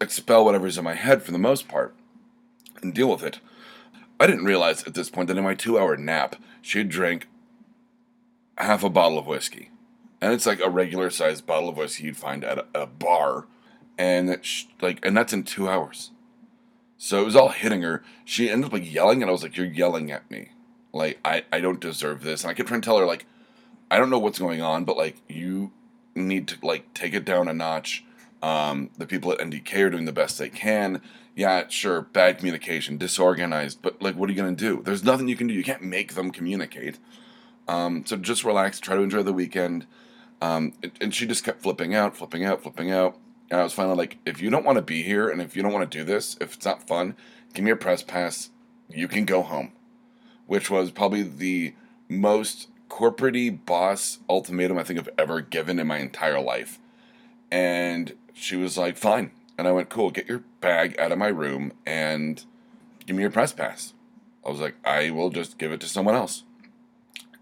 expel 0.00 0.44
whatever's 0.44 0.78
in 0.78 0.84
my 0.84 0.94
head 0.94 1.22
for 1.22 1.32
the 1.32 1.38
most 1.38 1.68
part 1.68 1.94
and 2.82 2.94
deal 2.94 3.10
with 3.10 3.22
it. 3.22 3.40
I 4.18 4.26
didn't 4.26 4.44
realize 4.44 4.84
at 4.84 4.94
this 4.94 5.10
point 5.10 5.28
that 5.28 5.38
in 5.38 5.44
my 5.44 5.54
two-hour 5.54 5.96
nap, 5.96 6.36
she 6.60 6.78
had 6.78 6.88
drank 6.88 7.26
half 8.58 8.84
a 8.84 8.90
bottle 8.90 9.18
of 9.18 9.26
whiskey, 9.26 9.70
and 10.20 10.32
it's 10.32 10.46
like 10.46 10.60
a 10.60 10.68
regular 10.68 11.10
sized 11.10 11.46
bottle 11.46 11.70
of 11.70 11.76
whiskey 11.76 12.04
you'd 12.04 12.16
find 12.16 12.44
at 12.44 12.58
a, 12.58 12.66
a 12.74 12.86
bar, 12.86 13.46
and 13.96 14.38
like, 14.80 15.04
and 15.04 15.16
that's 15.16 15.32
in 15.32 15.42
two 15.42 15.68
hours. 15.68 16.10
So 16.98 17.22
it 17.22 17.24
was 17.24 17.36
all 17.36 17.48
hitting 17.48 17.80
her. 17.80 18.02
She 18.26 18.50
ended 18.50 18.66
up 18.66 18.72
like 18.74 18.92
yelling, 18.92 19.22
and 19.22 19.30
I 19.30 19.32
was 19.32 19.42
like, 19.42 19.56
"You're 19.56 19.66
yelling 19.66 20.10
at 20.10 20.30
me. 20.30 20.50
Like 20.92 21.18
I 21.24 21.44
I 21.50 21.60
don't 21.60 21.80
deserve 21.80 22.22
this." 22.22 22.44
And 22.44 22.50
I 22.50 22.54
kept 22.54 22.68
trying 22.68 22.82
to 22.82 22.84
tell 22.84 22.98
her 22.98 23.06
like, 23.06 23.24
"I 23.90 23.98
don't 23.98 24.10
know 24.10 24.18
what's 24.18 24.38
going 24.38 24.62
on, 24.62 24.84
but 24.84 24.96
like 24.96 25.16
you 25.28 25.72
need 26.14 26.48
to 26.48 26.56
like 26.62 26.92
take 26.94 27.14
it 27.14 27.24
down 27.24 27.48
a 27.48 27.52
notch." 27.52 28.04
Um, 28.42 28.90
the 28.96 29.06
people 29.06 29.32
at 29.32 29.38
NDK 29.38 29.82
are 29.82 29.90
doing 29.90 30.06
the 30.06 30.12
best 30.12 30.38
they 30.38 30.48
can. 30.48 31.02
Yeah, 31.36 31.68
sure, 31.68 32.02
bad 32.02 32.38
communication, 32.38 32.96
disorganized, 32.96 33.82
but 33.82 34.00
like, 34.02 34.16
what 34.16 34.28
are 34.28 34.32
you 34.32 34.38
gonna 34.38 34.56
do? 34.56 34.82
There's 34.82 35.04
nothing 35.04 35.28
you 35.28 35.36
can 35.36 35.46
do. 35.46 35.54
You 35.54 35.64
can't 35.64 35.82
make 35.82 36.14
them 36.14 36.30
communicate. 36.30 36.98
Um, 37.68 38.04
so 38.04 38.16
just 38.16 38.44
relax, 38.44 38.80
try 38.80 38.96
to 38.96 39.02
enjoy 39.02 39.22
the 39.22 39.32
weekend. 39.32 39.86
Um, 40.42 40.72
and 41.00 41.14
she 41.14 41.26
just 41.26 41.44
kept 41.44 41.62
flipping 41.62 41.94
out, 41.94 42.16
flipping 42.16 42.44
out, 42.44 42.62
flipping 42.62 42.90
out. 42.90 43.16
And 43.50 43.60
I 43.60 43.62
was 43.62 43.72
finally 43.72 43.96
like, 43.96 44.18
if 44.26 44.40
you 44.40 44.50
don't 44.50 44.64
want 44.64 44.76
to 44.76 44.82
be 44.82 45.02
here 45.02 45.28
and 45.28 45.40
if 45.40 45.54
you 45.54 45.62
don't 45.62 45.72
want 45.72 45.88
to 45.88 45.98
do 45.98 46.04
this, 46.04 46.36
if 46.40 46.54
it's 46.54 46.64
not 46.64 46.86
fun, 46.86 47.14
give 47.54 47.64
me 47.64 47.70
a 47.70 47.76
press 47.76 48.02
pass. 48.02 48.50
You 48.88 49.06
can 49.06 49.24
go 49.24 49.42
home. 49.42 49.72
Which 50.46 50.68
was 50.68 50.90
probably 50.90 51.22
the 51.22 51.74
most 52.08 52.68
corporate 52.90 53.64
boss 53.64 54.18
ultimatum 54.28 54.76
I 54.76 54.82
think 54.82 54.98
I've 54.98 55.08
ever 55.16 55.40
given 55.40 55.78
in 55.78 55.86
my 55.86 55.98
entire 55.98 56.40
life. 56.40 56.78
And 57.50 58.14
she 58.34 58.56
was 58.56 58.76
like, 58.76 58.98
fine. 58.98 59.30
And 59.56 59.66
I 59.66 59.72
went, 59.72 59.88
cool, 59.88 60.10
get 60.10 60.28
your 60.28 60.44
bag 60.60 60.98
out 60.98 61.12
of 61.12 61.18
my 61.18 61.28
room 61.28 61.72
and 61.86 62.44
give 63.06 63.16
me 63.16 63.22
your 63.22 63.30
press 63.30 63.52
pass. 63.52 63.94
I 64.44 64.50
was 64.50 64.60
like, 64.60 64.74
I 64.84 65.10
will 65.10 65.30
just 65.30 65.56
give 65.56 65.72
it 65.72 65.80
to 65.80 65.86
someone 65.86 66.14
else. 66.14 66.42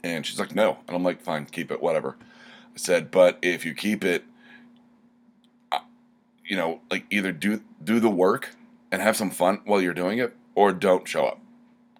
And 0.05 0.25
she's 0.25 0.38
like, 0.38 0.55
no. 0.55 0.78
And 0.87 0.97
I'm 0.97 1.02
like, 1.02 1.23
fine, 1.23 1.47
keep 1.47 1.73
it, 1.73 1.83
whatever. 1.83 2.17
I 2.75 2.78
said, 2.78 3.11
but 3.11 3.38
if 3.43 3.64
you 3.64 3.75
keep 3.75 4.05
it, 4.05 4.25
you 6.45 6.57
know, 6.57 6.81
like 6.90 7.05
either 7.11 7.31
do 7.31 7.62
do 7.83 8.00
the 8.00 8.09
work 8.09 8.55
and 8.90 9.02
have 9.02 9.17
some 9.17 9.31
fun 9.31 9.61
while 9.64 9.83
you're 9.83 9.93
doing 9.93 10.19
it, 10.19 10.35
or 10.55 10.73
don't 10.73 11.07
show 11.07 11.26
up 11.26 11.40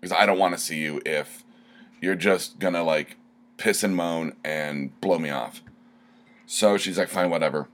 because 0.00 0.17
I 0.17 0.25
don't 0.25 0.38
want 0.38 0.57
to 0.57 0.61
see 0.61 0.78
you 0.78 1.02
if 1.05 1.45
you're 2.00 2.14
just 2.14 2.59
gonna 2.59 2.83
like 2.83 3.17
piss 3.58 3.82
and 3.82 3.94
moan 3.94 4.34
and 4.42 4.98
blow 5.00 5.18
me 5.18 5.30
off. 5.30 5.62
So 6.46 6.78
she's 6.78 6.96
like, 6.96 7.08
fine, 7.08 7.28
whatever. 7.28 7.68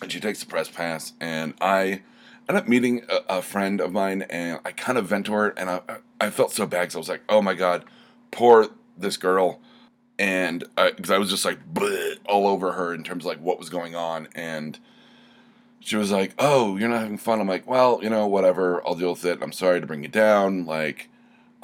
And 0.00 0.10
she 0.10 0.20
takes 0.20 0.40
the 0.40 0.46
press 0.46 0.70
pass, 0.70 1.12
and 1.20 1.54
I 1.60 2.02
end 2.48 2.58
up 2.58 2.66
meeting 2.66 3.02
a, 3.08 3.36
a 3.38 3.42
friend 3.42 3.80
of 3.80 3.92
mine, 3.92 4.22
and 4.22 4.58
I 4.64 4.72
kind 4.72 4.96
of 4.96 5.06
vent 5.06 5.26
to 5.26 5.32
her, 5.32 5.48
and 5.50 5.70
I, 5.70 5.80
I 6.20 6.30
felt 6.30 6.52
so 6.52 6.66
bad 6.66 6.82
because 6.82 6.96
I 6.96 6.98
was 6.98 7.08
like, 7.08 7.22
oh 7.28 7.42
my 7.42 7.54
god, 7.54 7.84
poor 8.30 8.68
this 8.96 9.16
girl. 9.16 9.60
And 10.18 10.64
because 10.76 11.10
I, 11.10 11.16
I, 11.16 11.18
was 11.18 11.30
just 11.30 11.44
like 11.44 11.58
all 12.26 12.46
over 12.46 12.72
her 12.72 12.94
in 12.94 13.02
terms 13.02 13.24
of 13.24 13.28
like 13.28 13.40
what 13.40 13.58
was 13.58 13.68
going 13.68 13.94
on, 13.96 14.28
and 14.34 14.78
she 15.80 15.96
was 15.96 16.12
like, 16.12 16.34
"Oh, 16.38 16.76
you're 16.76 16.88
not 16.88 17.00
having 17.00 17.18
fun." 17.18 17.40
I'm 17.40 17.48
like, 17.48 17.66
"Well, 17.66 17.98
you 18.00 18.08
know, 18.08 18.26
whatever. 18.26 18.84
I'll 18.86 18.94
deal 18.94 19.10
with 19.10 19.24
it. 19.24 19.40
I'm 19.42 19.52
sorry 19.52 19.80
to 19.80 19.86
bring 19.86 20.04
you 20.04 20.08
down." 20.08 20.66
Like, 20.66 21.08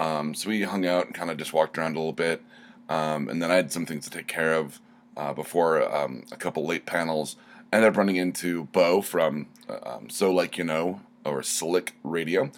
um, 0.01 0.35
so 0.35 0.49
we 0.49 0.63
hung 0.63 0.85
out 0.85 1.07
and 1.07 1.15
kind 1.15 1.31
of 1.31 1.37
just 1.39 1.53
walked 1.53 1.79
around 1.79 1.95
a 1.95 2.01
little 2.01 2.13
bit, 2.13 2.43
um, 2.91 3.29
and 3.29 3.41
then 3.41 3.51
I 3.51 3.55
had 3.55 3.73
some 3.73 3.87
things 3.87 4.05
to 4.05 4.11
take 4.11 4.27
care 4.27 4.53
of 4.55 4.81
uh, 5.17 5.33
before 5.33 5.83
um, 5.95 6.25
a 6.33 6.37
couple 6.37 6.67
late 6.67 6.85
panels. 6.87 7.37
ended 7.73 7.89
up 7.89 7.97
running 7.97 8.17
into 8.17 8.65
Bo 8.65 9.01
from 9.01 9.47
uh, 9.69 9.79
um, 9.97 10.11
So 10.11 10.33
Like 10.33 10.59
You 10.59 10.65
Know 10.65 11.01
or 11.25 11.43
Slick 11.43 11.95
Radio, 12.03 12.51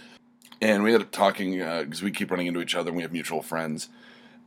and 0.61 0.83
we 0.83 0.91
ended 0.91 1.07
up 1.07 1.13
talking 1.13 1.59
because 1.59 2.03
uh, 2.03 2.05
we 2.05 2.11
keep 2.11 2.31
running 2.31 2.47
into 2.47 2.63
each 2.63 2.75
other. 2.75 2.89
and 2.89 2.97
We 2.97 3.03
have 3.03 3.13
mutual 3.13 3.43
friends, 3.43 3.91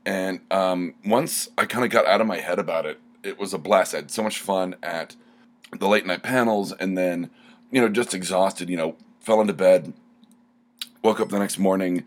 and 0.06 0.40
um, 0.50 0.96
once 1.06 1.50
I 1.58 1.66
kind 1.66 1.86
of 1.86 1.92
got 1.92 2.08
out 2.08 2.20
of 2.20 2.28
my 2.28 2.38
head 2.38 2.58
about 2.58 2.88
it, 2.88 3.00
it 3.24 3.38
was 3.38 3.54
a 3.54 3.60
blast. 3.60 3.94
I 3.94 3.98
had 3.98 4.12
so 4.12 4.24
much 4.24 4.40
fun 4.40 4.76
at 4.82 5.16
the 5.78 5.88
late 5.88 6.06
night 6.06 6.24
panels, 6.24 6.72
and 6.72 6.98
then 6.98 7.30
you 7.70 7.80
know 7.80 7.90
just 7.90 8.16
exhausted. 8.16 8.70
You 8.70 8.78
know, 8.78 8.96
fell 9.20 9.40
into 9.40 9.54
bed, 9.54 9.94
woke 11.04 11.20
up 11.20 11.30
the 11.30 11.38
next 11.38 11.60
morning. 11.60 12.06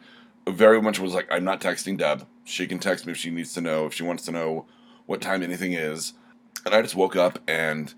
Very 0.48 0.82
much 0.82 0.98
was 0.98 1.12
like, 1.12 1.28
I'm 1.30 1.44
not 1.44 1.60
texting 1.60 1.98
Deb. 1.98 2.26
She 2.48 2.66
can 2.66 2.78
text 2.78 3.04
me 3.06 3.12
if 3.12 3.18
she 3.18 3.30
needs 3.30 3.52
to 3.54 3.60
know, 3.60 3.86
if 3.86 3.94
she 3.94 4.02
wants 4.02 4.24
to 4.24 4.32
know 4.32 4.66
what 5.06 5.20
time 5.20 5.42
anything 5.42 5.74
is. 5.74 6.14
And 6.64 6.74
I 6.74 6.82
just 6.82 6.94
woke 6.94 7.14
up 7.14 7.38
and 7.46 7.92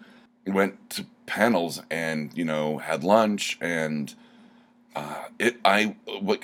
went 0.47 0.91
to 0.91 1.07
panels 1.27 1.81
and 1.91 2.37
you 2.37 2.45
know 2.45 2.79
had 2.79 3.05
lunch 3.05 3.57
and 3.61 4.13
uh, 4.97 5.27
it 5.39 5.61
I 5.65 5.95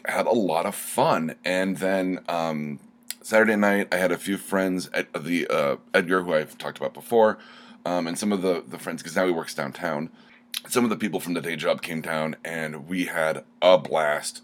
had 0.05 0.27
a 0.27 0.33
lot 0.33 0.67
of 0.67 0.75
fun. 0.75 1.35
And 1.45 1.79
then 1.79 2.21
um, 2.29 2.79
Saturday 3.23 3.57
night 3.57 3.89
I 3.93 3.97
had 3.97 4.13
a 4.13 4.19
few 4.19 4.37
friends 4.37 4.89
at 4.95 5.13
the 5.13 5.49
uh, 5.49 5.77
Edgar 5.93 6.23
who 6.23 6.33
I've 6.33 6.57
talked 6.57 6.79
about 6.79 6.95
before 6.95 7.39
um, 7.85 8.07
and 8.07 8.19
some 8.19 8.33
of 8.33 8.43
the 8.43 8.63
the 8.67 8.79
friends 8.79 9.03
because 9.03 9.17
now 9.17 9.27
he 9.27 9.33
works 9.33 9.55
downtown. 9.55 10.11
Some 10.69 10.85
of 10.85 10.91
the 10.91 10.97
people 10.97 11.21
from 11.21 11.35
the 11.35 11.41
day 11.41 11.57
job 11.57 11.83
came 11.83 12.01
down 12.01 12.37
and 12.45 12.89
we 12.89 13.07
had 13.07 13.45
a 13.61 13.79
blast 13.79 14.43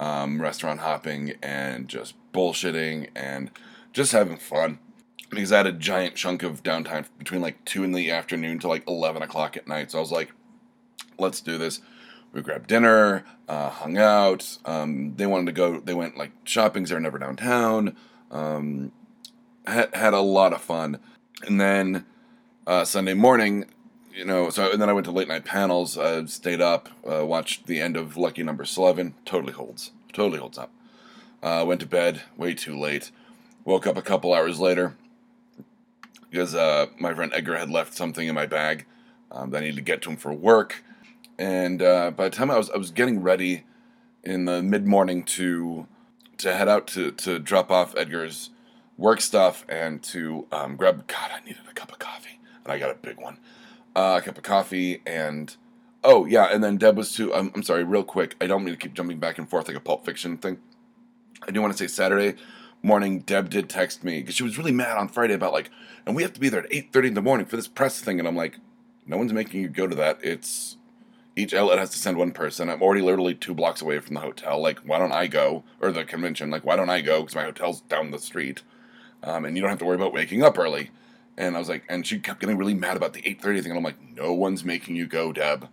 um, 0.00 0.40
restaurant 0.40 0.80
hopping 0.80 1.34
and 1.42 1.88
just 1.88 2.14
bullshitting 2.32 3.08
and 3.14 3.50
just 3.92 4.12
having 4.12 4.36
fun 4.36 4.78
because 5.30 5.52
I 5.52 5.58
had 5.58 5.66
a 5.66 5.72
giant 5.72 6.14
chunk 6.14 6.42
of 6.42 6.62
downtime 6.62 7.06
between 7.18 7.40
like 7.40 7.64
two 7.64 7.84
in 7.84 7.92
the 7.92 8.10
afternoon 8.10 8.58
to 8.60 8.68
like 8.68 8.86
eleven 8.88 9.22
o'clock 9.22 9.56
at 9.56 9.68
night. 9.68 9.90
So 9.90 9.98
I 9.98 10.00
was 10.00 10.12
like, 10.12 10.32
let's 11.18 11.40
do 11.40 11.58
this. 11.58 11.80
We 12.32 12.42
grabbed 12.42 12.66
dinner, 12.66 13.24
uh, 13.48 13.70
hung 13.70 13.96
out. 13.96 14.58
Um, 14.64 15.14
they 15.16 15.26
wanted 15.26 15.46
to 15.46 15.52
go. 15.52 15.80
They 15.80 15.94
went 15.94 16.16
like 16.16 16.32
shopping. 16.44 16.84
They're 16.84 17.00
never 17.00 17.18
downtown. 17.18 17.96
Um, 18.30 18.92
had 19.66 19.94
had 19.94 20.14
a 20.14 20.20
lot 20.20 20.52
of 20.52 20.60
fun, 20.60 20.98
and 21.46 21.60
then 21.60 22.04
uh, 22.66 22.84
Sunday 22.84 23.14
morning, 23.14 23.66
you 24.14 24.24
know. 24.24 24.50
So 24.50 24.70
and 24.70 24.80
then 24.80 24.88
I 24.88 24.92
went 24.92 25.04
to 25.06 25.12
late 25.12 25.28
night 25.28 25.44
panels. 25.44 25.98
Uh, 25.98 26.26
stayed 26.26 26.60
up, 26.60 26.88
uh, 27.10 27.26
watched 27.26 27.66
the 27.66 27.80
end 27.80 27.96
of 27.96 28.16
Lucky 28.16 28.42
Number 28.42 28.64
Slevin. 28.64 29.14
Totally 29.24 29.52
holds. 29.52 29.90
Totally 30.12 30.38
holds 30.38 30.58
up. 30.58 30.70
Uh, 31.42 31.64
went 31.66 31.80
to 31.80 31.86
bed 31.86 32.22
way 32.36 32.54
too 32.54 32.78
late. 32.78 33.10
Woke 33.64 33.86
up 33.86 33.96
a 33.96 34.02
couple 34.02 34.32
hours 34.32 34.60
later 34.60 34.96
because 36.30 36.54
uh, 36.54 36.86
my 36.98 37.14
friend 37.14 37.32
Edgar 37.34 37.56
had 37.56 37.70
left 37.70 37.94
something 37.94 38.26
in 38.26 38.34
my 38.34 38.46
bag 38.46 38.86
um, 39.30 39.50
that 39.50 39.58
I 39.58 39.60
needed 39.60 39.76
to 39.76 39.82
get 39.82 40.02
to 40.02 40.10
him 40.10 40.16
for 40.16 40.32
work. 40.32 40.82
And 41.38 41.82
uh, 41.82 42.10
by 42.12 42.24
the 42.24 42.36
time 42.36 42.50
I 42.50 42.58
was 42.58 42.70
I 42.70 42.76
was 42.76 42.90
getting 42.90 43.22
ready 43.22 43.64
in 44.22 44.44
the 44.44 44.62
mid 44.62 44.86
morning 44.86 45.24
to 45.24 45.86
to 46.38 46.54
head 46.54 46.68
out 46.68 46.86
to 46.88 47.10
to 47.12 47.38
drop 47.38 47.70
off 47.70 47.94
Edgar's 47.96 48.50
work 48.96 49.20
stuff 49.20 49.64
and 49.68 50.02
to 50.04 50.46
um, 50.52 50.76
grab 50.76 51.06
God 51.08 51.30
I 51.34 51.44
needed 51.44 51.62
a 51.68 51.74
cup 51.74 51.90
of 51.90 51.98
coffee 51.98 52.38
and 52.64 52.72
I 52.72 52.78
got 52.78 52.90
a 52.90 52.94
big 52.94 53.20
one, 53.20 53.38
uh, 53.96 54.20
a 54.20 54.24
cup 54.24 54.36
of 54.36 54.44
coffee 54.44 55.02
and 55.06 55.56
oh 56.02 56.24
yeah 56.26 56.48
and 56.52 56.62
then 56.62 56.76
Deb 56.76 56.96
was 56.96 57.12
too. 57.12 57.32
I'm, 57.34 57.52
I'm 57.54 57.62
sorry 57.62 57.84
real 57.84 58.04
quick 58.04 58.36
I 58.40 58.46
don't 58.46 58.64
mean 58.64 58.74
to 58.74 58.80
keep 58.80 58.94
jumping 58.94 59.18
back 59.18 59.38
and 59.38 59.48
forth 59.48 59.68
like 59.68 59.76
a 59.76 59.80
Pulp 59.80 60.04
Fiction 60.04 60.36
thing. 60.38 60.58
I 61.46 61.50
do 61.50 61.60
want 61.60 61.72
to 61.72 61.78
say 61.78 61.86
Saturday 61.86 62.36
morning, 62.84 63.20
Deb 63.20 63.48
did 63.48 63.68
text 63.68 64.04
me 64.04 64.20
because 64.20 64.34
she 64.34 64.42
was 64.42 64.58
really 64.58 64.70
mad 64.72 64.98
on 64.98 65.08
Friday 65.08 65.34
about 65.34 65.52
like, 65.52 65.70
and 66.06 66.14
we 66.14 66.22
have 66.22 66.34
to 66.34 66.40
be 66.40 66.48
there 66.48 66.62
at 66.62 66.72
eight 66.72 66.92
thirty 66.92 67.08
in 67.08 67.14
the 67.14 67.22
morning 67.22 67.46
for 67.46 67.56
this 67.56 67.66
press 67.66 68.00
thing, 68.00 68.18
and 68.18 68.28
I'm 68.28 68.36
like, 68.36 68.58
no 69.06 69.16
one's 69.16 69.32
making 69.32 69.60
you 69.60 69.68
go 69.68 69.86
to 69.86 69.96
that. 69.96 70.18
It's 70.22 70.76
each 71.34 71.54
outlet 71.54 71.78
has 71.78 71.90
to 71.90 71.98
send 71.98 72.16
one 72.16 72.30
person. 72.30 72.68
I'm 72.68 72.82
already 72.82 73.02
literally 73.02 73.34
two 73.34 73.54
blocks 73.54 73.82
away 73.82 73.98
from 73.98 74.14
the 74.14 74.20
hotel. 74.20 74.62
Like, 74.62 74.78
why 74.80 74.98
don't 74.98 75.12
I 75.12 75.26
go 75.26 75.64
or 75.80 75.90
the 75.90 76.04
convention? 76.04 76.50
Like, 76.50 76.64
why 76.64 76.76
don't 76.76 76.90
I 76.90 77.00
go? 77.00 77.22
Because 77.22 77.34
my 77.34 77.42
hotel's 77.42 77.80
down 77.80 78.10
the 78.10 78.18
street, 78.18 78.62
um, 79.22 79.44
and 79.44 79.56
you 79.56 79.62
don't 79.62 79.70
have 79.70 79.80
to 79.80 79.84
worry 79.84 79.96
about 79.96 80.12
waking 80.12 80.42
up 80.42 80.58
early. 80.58 80.90
And 81.36 81.56
I 81.56 81.58
was 81.58 81.68
like, 81.68 81.84
and 81.88 82.06
she 82.06 82.18
kept 82.18 82.40
getting 82.40 82.56
really 82.56 82.74
mad 82.74 82.96
about 82.96 83.12
the 83.12 83.26
eight 83.28 83.40
thirty 83.40 83.60
thing, 83.60 83.70
and 83.72 83.78
I'm 83.78 83.84
like, 83.84 84.00
no 84.16 84.32
one's 84.32 84.64
making 84.64 84.96
you 84.96 85.06
go, 85.06 85.32
Deb. 85.32 85.68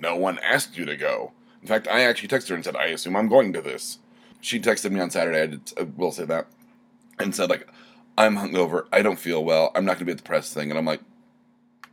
No 0.00 0.16
one 0.16 0.38
asked 0.40 0.76
you 0.76 0.84
to 0.86 0.96
go. 0.96 1.32
In 1.62 1.68
fact, 1.68 1.88
I 1.88 2.00
actually 2.00 2.28
texted 2.28 2.48
her 2.48 2.54
and 2.54 2.64
said, 2.64 2.76
I 2.76 2.86
assume 2.86 3.16
I'm 3.16 3.28
going 3.28 3.52
to 3.52 3.62
this 3.62 3.98
she 4.44 4.60
texted 4.60 4.90
me 4.92 5.00
on 5.00 5.10
Saturday. 5.10 5.40
I, 5.40 5.46
did, 5.46 5.72
I 5.78 5.82
will 5.84 6.12
say 6.12 6.26
that, 6.26 6.46
and 7.18 7.34
said 7.34 7.48
like, 7.48 7.66
"I'm 8.18 8.36
hungover. 8.36 8.86
I 8.92 9.02
don't 9.02 9.18
feel 9.18 9.42
well. 9.42 9.72
I'm 9.74 9.84
not 9.84 9.92
going 9.92 10.00
to 10.00 10.04
be 10.04 10.12
at 10.12 10.18
the 10.18 10.24
press 10.24 10.52
thing." 10.52 10.70
And 10.70 10.78
I'm 10.78 10.84
like, 10.84 11.00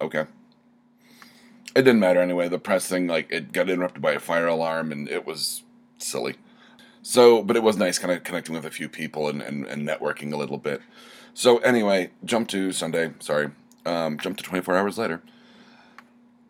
"Okay." 0.02 0.26
It 1.74 1.84
didn't 1.84 2.02
matter 2.02 2.20
anyway. 2.22 2.50
The 2.50 2.60
press 2.60 2.88
thing 2.88 3.08
like 3.08 3.32
it 3.32 3.54
got 3.54 3.70
interrupted 3.70 4.02
by 4.02 4.12
a 4.12 4.20
fire 4.20 4.48
alarm, 4.48 4.92
and 4.92 5.08
it 5.08 5.26
was 5.26 5.64
silly. 5.98 6.36
So, 7.02 7.42
but 7.42 7.56
it 7.56 7.64
was 7.64 7.78
nice 7.78 7.98
kind 7.98 8.14
of 8.14 8.24
connecting 8.24 8.54
with 8.54 8.66
a 8.66 8.70
few 8.70 8.90
people 8.90 9.30
and, 9.30 9.42
and, 9.42 9.66
and 9.66 9.88
networking 9.88 10.34
a 10.34 10.38
little 10.38 10.58
bit. 10.58 10.82
So 11.34 11.58
anyway, 11.60 12.12
jump 12.26 12.48
to 12.50 12.72
Sunday. 12.72 13.14
Sorry, 13.20 13.52
um, 13.86 14.18
jump 14.18 14.38
to 14.38 14.44
24 14.44 14.76
hours 14.76 14.98
later 14.98 15.22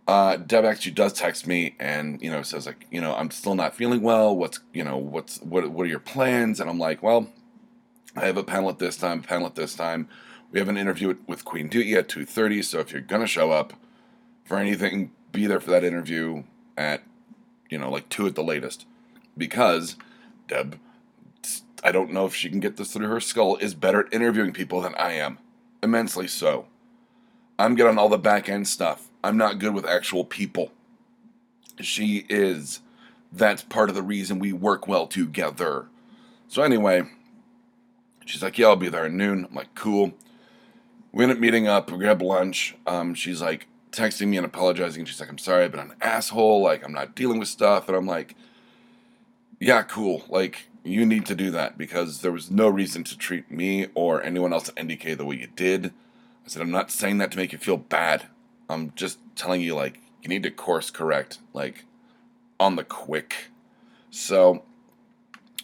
uh, 0.07 0.35
Deb 0.35 0.65
actually 0.65 0.91
does 0.91 1.13
text 1.13 1.47
me 1.47 1.75
and 1.79 2.21
you 2.21 2.29
know 2.29 2.41
says 2.41 2.65
like 2.65 2.85
you 2.91 2.99
know 2.99 3.15
I'm 3.15 3.31
still 3.31 3.55
not 3.55 3.75
feeling 3.75 4.01
well. 4.01 4.35
What's 4.35 4.59
you 4.73 4.83
know 4.83 4.97
what's 4.97 5.39
what 5.41 5.69
what 5.71 5.83
are 5.83 5.89
your 5.89 5.99
plans? 5.99 6.59
And 6.59 6.69
I'm 6.69 6.79
like, 6.79 7.01
well, 7.01 7.29
I 8.15 8.25
have 8.25 8.35
a 8.35 8.43
panel 8.43 8.69
at 8.69 8.79
this 8.79 8.97
time, 8.97 9.21
panel 9.21 9.47
at 9.47 9.55
this 9.55 9.73
time. 9.73 10.09
We 10.51 10.59
have 10.59 10.67
an 10.67 10.77
interview 10.77 11.15
with 11.27 11.45
Queen 11.45 11.69
Duty 11.69 11.93
at 11.95 12.09
two 12.09 12.25
thirty. 12.25 12.61
So 12.61 12.79
if 12.79 12.91
you're 12.91 13.01
gonna 13.01 13.27
show 13.27 13.51
up 13.51 13.73
for 14.43 14.57
anything, 14.57 15.11
be 15.31 15.47
there 15.47 15.61
for 15.61 15.71
that 15.71 15.85
interview 15.85 16.43
at 16.75 17.03
you 17.69 17.77
know 17.77 17.89
like 17.89 18.09
two 18.09 18.27
at 18.27 18.35
the 18.35 18.43
latest, 18.43 18.85
because 19.37 19.95
Deb, 20.47 20.77
I 21.83 21.91
don't 21.91 22.11
know 22.11 22.25
if 22.25 22.35
she 22.35 22.49
can 22.49 22.59
get 22.59 22.77
this 22.77 22.93
through 22.93 23.07
her 23.07 23.19
skull, 23.19 23.57
is 23.57 23.73
better 23.73 24.05
at 24.05 24.13
interviewing 24.13 24.53
people 24.53 24.81
than 24.81 24.95
I 24.95 25.13
am, 25.13 25.39
immensely 25.81 26.27
so. 26.27 26.67
I'm 27.57 27.75
good 27.75 27.87
on 27.87 27.97
all 27.97 28.09
the 28.09 28.17
back 28.17 28.49
end 28.49 28.67
stuff. 28.67 29.09
I'm 29.23 29.37
not 29.37 29.59
good 29.59 29.73
with 29.73 29.85
actual 29.85 30.25
people. 30.25 30.71
She 31.79 32.25
is. 32.29 32.81
That's 33.31 33.63
part 33.63 33.89
of 33.89 33.95
the 33.95 34.01
reason 34.01 34.39
we 34.39 34.51
work 34.51 34.87
well 34.87 35.07
together. 35.07 35.87
So, 36.47 36.63
anyway, 36.63 37.03
she's 38.25 38.43
like, 38.43 38.57
Yeah, 38.57 38.67
I'll 38.67 38.75
be 38.75 38.89
there 38.89 39.05
at 39.05 39.11
noon. 39.11 39.45
I'm 39.49 39.55
like, 39.55 39.73
Cool. 39.75 40.13
We 41.11 41.23
end 41.23 41.31
up 41.31 41.39
meeting 41.39 41.67
up, 41.67 41.91
we 41.91 41.97
grab 41.97 42.21
lunch. 42.21 42.75
Um, 42.87 43.13
she's 43.13 43.41
like 43.41 43.67
texting 43.91 44.27
me 44.27 44.37
and 44.37 44.45
apologizing. 44.45 45.05
She's 45.05 45.19
like, 45.19 45.29
I'm 45.29 45.37
sorry, 45.37 45.65
I've 45.65 45.71
been 45.71 45.81
an 45.81 45.95
asshole. 46.01 46.61
Like, 46.61 46.83
I'm 46.85 46.93
not 46.93 47.15
dealing 47.15 47.37
with 47.39 47.49
stuff. 47.49 47.87
And 47.87 47.97
I'm 47.97 48.07
like, 48.07 48.35
Yeah, 49.59 49.83
cool. 49.83 50.23
Like, 50.29 50.67
you 50.83 51.05
need 51.05 51.25
to 51.27 51.35
do 51.35 51.51
that 51.51 51.77
because 51.77 52.21
there 52.21 52.31
was 52.31 52.49
no 52.49 52.67
reason 52.67 53.03
to 53.05 53.17
treat 53.17 53.51
me 53.51 53.87
or 53.93 54.23
anyone 54.23 54.53
else 54.53 54.69
at 54.69 54.75
NDK 54.75 55.17
the 55.17 55.25
way 55.25 55.35
you 55.35 55.47
did. 55.55 55.87
I 55.87 56.49
said, 56.49 56.61
I'm 56.61 56.71
not 56.71 56.91
saying 56.91 57.19
that 57.19 57.31
to 57.31 57.37
make 57.37 57.51
you 57.51 57.59
feel 57.59 57.77
bad. 57.77 58.27
I'm 58.69 58.91
just 58.95 59.19
telling 59.35 59.61
you, 59.61 59.75
like, 59.75 59.99
you 60.23 60.29
need 60.29 60.43
to 60.43 60.51
course 60.51 60.89
correct, 60.89 61.39
like, 61.53 61.85
on 62.59 62.75
the 62.75 62.83
quick. 62.83 63.49
So, 64.09 64.63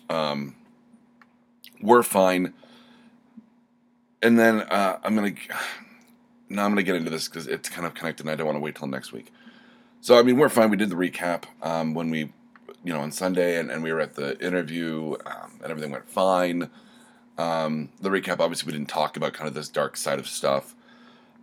um, 0.10 0.56
we're 1.82 2.04
fine. 2.04 2.54
And 4.22 4.38
then 4.38 4.62
uh, 4.62 5.00
I'm 5.04 5.16
gonna 5.16 5.34
now 6.50 6.66
I'm 6.66 6.72
gonna 6.72 6.84
get 6.84 6.96
into 6.96 7.10
this 7.10 7.28
because 7.28 7.48
it's 7.48 7.70
kind 7.70 7.86
of 7.86 7.94
connected, 7.94 8.26
and 8.26 8.32
I 8.32 8.36
don't 8.36 8.48
want 8.48 8.58
to 8.58 8.62
wait 8.62 8.76
till 8.76 8.88
next 8.88 9.12
week. 9.12 9.32
So 10.02 10.18
I 10.18 10.24
mean, 10.24 10.38
we're 10.38 10.50
fine. 10.50 10.70
We 10.70 10.78
did 10.78 10.90
the 10.90 10.96
recap 10.96 11.44
um, 11.62 11.94
when 11.94 12.10
we, 12.10 12.32
you 12.84 12.94
know, 12.94 13.02
on 13.02 13.12
Sunday, 13.12 13.58
and, 13.58 13.70
and 13.70 13.84
we 13.84 13.92
were 13.92 14.02
at 14.02 14.16
the 14.16 14.40
interview, 14.46 15.16
um, 15.26 15.52
and 15.62 15.72
everything 15.72 15.92
went 15.92 16.10
fine. 16.10 16.70
Um, 17.38 17.90
the 18.02 18.10
recap, 18.10 18.40
obviously, 18.40 18.68
we 18.68 18.78
didn't 18.78 18.90
talk 18.90 19.18
about 19.18 19.34
kind 19.34 19.48
of 19.48 19.54
this 19.54 19.70
dark 19.70 19.98
side 19.98 20.20
of 20.20 20.28
stuff. 20.28 20.76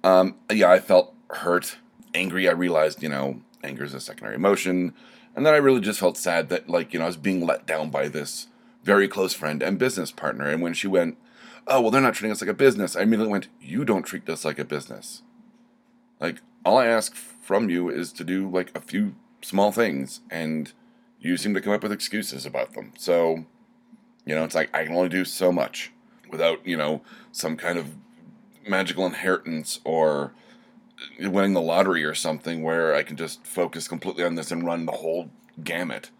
Um, 0.02 0.36
yeah, 0.50 0.70
I 0.70 0.80
felt 0.80 1.14
hurt, 1.30 1.76
angry. 2.14 2.48
I 2.48 2.52
realized, 2.52 3.02
you 3.02 3.08
know, 3.08 3.40
anger 3.62 3.84
is 3.84 3.94
a 3.94 4.00
secondary 4.00 4.34
emotion. 4.34 4.94
And 5.36 5.44
then 5.44 5.54
I 5.54 5.58
really 5.58 5.80
just 5.80 6.00
felt 6.00 6.16
sad 6.16 6.48
that, 6.48 6.68
like, 6.68 6.92
you 6.92 6.98
know, 6.98 7.06
I 7.06 7.08
was 7.08 7.16
being 7.16 7.44
let 7.44 7.66
down 7.66 7.90
by 7.90 8.08
this 8.08 8.48
very 8.82 9.08
close 9.08 9.32
friend 9.32 9.62
and 9.62 9.78
business 9.78 10.12
partner. 10.12 10.48
And 10.48 10.62
when 10.62 10.74
she 10.74 10.86
went, 10.86 11.16
oh, 11.66 11.80
well, 11.80 11.90
they're 11.90 12.00
not 12.00 12.14
treating 12.14 12.32
us 12.32 12.40
like 12.40 12.50
a 12.50 12.54
business, 12.54 12.94
I 12.94 13.02
immediately 13.02 13.32
went, 13.32 13.48
you 13.60 13.84
don't 13.84 14.02
treat 14.04 14.28
us 14.28 14.44
like 14.44 14.58
a 14.58 14.64
business. 14.64 15.22
Like, 16.20 16.40
all 16.64 16.78
I 16.78 16.86
ask 16.86 17.14
from 17.14 17.70
you 17.70 17.88
is 17.88 18.12
to 18.12 18.24
do, 18.24 18.48
like, 18.48 18.76
a 18.76 18.80
few 18.80 19.14
small 19.42 19.72
things. 19.72 20.20
And 20.30 20.72
you 21.24 21.36
seem 21.36 21.54
to 21.54 21.60
come 21.60 21.72
up 21.72 21.82
with 21.82 21.92
excuses 21.92 22.44
about 22.44 22.74
them. 22.74 22.92
So, 22.98 23.46
you 24.26 24.34
know, 24.34 24.44
it's 24.44 24.54
like 24.54 24.74
I 24.76 24.84
can 24.84 24.94
only 24.94 25.08
do 25.08 25.24
so 25.24 25.50
much 25.50 25.90
without, 26.30 26.64
you 26.66 26.76
know, 26.76 27.00
some 27.32 27.56
kind 27.56 27.78
of 27.78 27.94
magical 28.68 29.06
inheritance 29.06 29.80
or 29.84 30.32
winning 31.18 31.54
the 31.54 31.60
lottery 31.60 32.04
or 32.04 32.14
something 32.14 32.62
where 32.62 32.94
I 32.94 33.02
can 33.02 33.16
just 33.16 33.46
focus 33.46 33.88
completely 33.88 34.24
on 34.24 34.34
this 34.34 34.50
and 34.50 34.64
run 34.64 34.86
the 34.86 34.92
whole 34.92 35.30
gamut. 35.62 36.10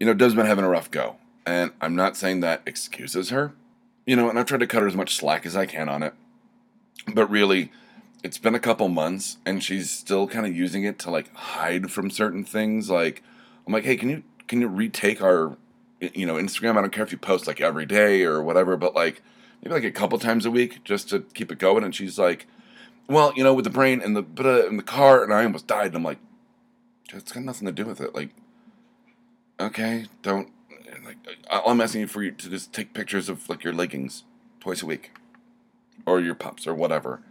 You 0.00 0.06
know, 0.06 0.14
Deb's 0.14 0.34
been 0.34 0.46
having 0.46 0.64
a 0.64 0.68
rough 0.68 0.90
go, 0.90 1.16
and 1.46 1.72
I'm 1.80 1.96
not 1.96 2.16
saying 2.16 2.40
that 2.40 2.62
excuses 2.66 3.30
her. 3.30 3.54
You 4.06 4.16
know, 4.16 4.30
and 4.30 4.38
I've 4.38 4.46
tried 4.46 4.60
to 4.60 4.66
cut 4.66 4.82
her 4.82 4.88
as 4.88 4.96
much 4.96 5.16
slack 5.16 5.44
as 5.44 5.56
I 5.56 5.66
can 5.66 5.88
on 5.88 6.02
it. 6.02 6.14
But 7.12 7.30
really, 7.30 7.70
it's 8.22 8.38
been 8.38 8.54
a 8.54 8.60
couple 8.60 8.88
months, 8.88 9.38
and 9.44 9.62
she's 9.62 9.90
still 9.90 10.26
kind 10.26 10.46
of 10.46 10.56
using 10.56 10.84
it 10.84 10.98
to 11.00 11.10
like 11.10 11.34
hide 11.34 11.90
from 11.90 12.10
certain 12.10 12.44
things. 12.44 12.88
Like, 12.88 13.22
I'm 13.66 13.72
like, 13.72 13.84
hey, 13.84 13.96
can 13.96 14.08
you 14.08 14.22
can 14.48 14.60
you 14.60 14.68
retake 14.68 15.22
our, 15.22 15.56
you 16.00 16.26
know, 16.26 16.34
Instagram? 16.34 16.76
I 16.76 16.80
don't 16.80 16.92
care 16.92 17.04
if 17.04 17.12
you 17.12 17.18
post 17.18 17.46
like 17.46 17.60
every 17.60 17.86
day 17.86 18.24
or 18.24 18.42
whatever, 18.42 18.76
but 18.76 18.94
like 18.94 19.22
maybe 19.62 19.74
like 19.74 19.84
a 19.84 19.90
couple 19.90 20.18
times 20.18 20.46
a 20.46 20.50
week 20.50 20.82
just 20.84 21.08
to 21.10 21.20
keep 21.34 21.52
it 21.52 21.58
going. 21.58 21.84
And 21.84 21.94
she's 21.94 22.18
like, 22.18 22.46
well, 23.08 23.32
you 23.36 23.44
know, 23.44 23.54
with 23.54 23.64
the 23.64 23.70
brain 23.70 24.00
and 24.00 24.16
the 24.16 24.22
but 24.22 24.46
uh, 24.46 24.66
in 24.66 24.76
the 24.76 24.82
car, 24.82 25.22
and 25.22 25.32
I 25.32 25.44
almost 25.44 25.66
died. 25.66 25.88
And 25.88 25.96
I'm 25.96 26.02
like, 26.02 26.18
it's 27.12 27.32
got 27.32 27.42
nothing 27.42 27.66
to 27.66 27.72
do 27.72 27.84
with 27.84 28.00
it. 28.00 28.14
Like, 28.14 28.30
okay, 29.60 30.06
don't. 30.22 30.50
Like, 31.04 31.16
I'm 31.50 31.80
asking 31.80 32.02
you 32.02 32.06
for 32.06 32.22
you 32.22 32.32
to 32.32 32.50
just 32.50 32.72
take 32.72 32.92
pictures 32.92 33.28
of 33.28 33.48
like 33.48 33.64
your 33.64 33.72
leggings 33.72 34.24
twice 34.60 34.82
a 34.82 34.86
week, 34.86 35.12
or 36.04 36.20
your 36.20 36.34
pups, 36.34 36.66
or 36.66 36.74
whatever. 36.74 37.22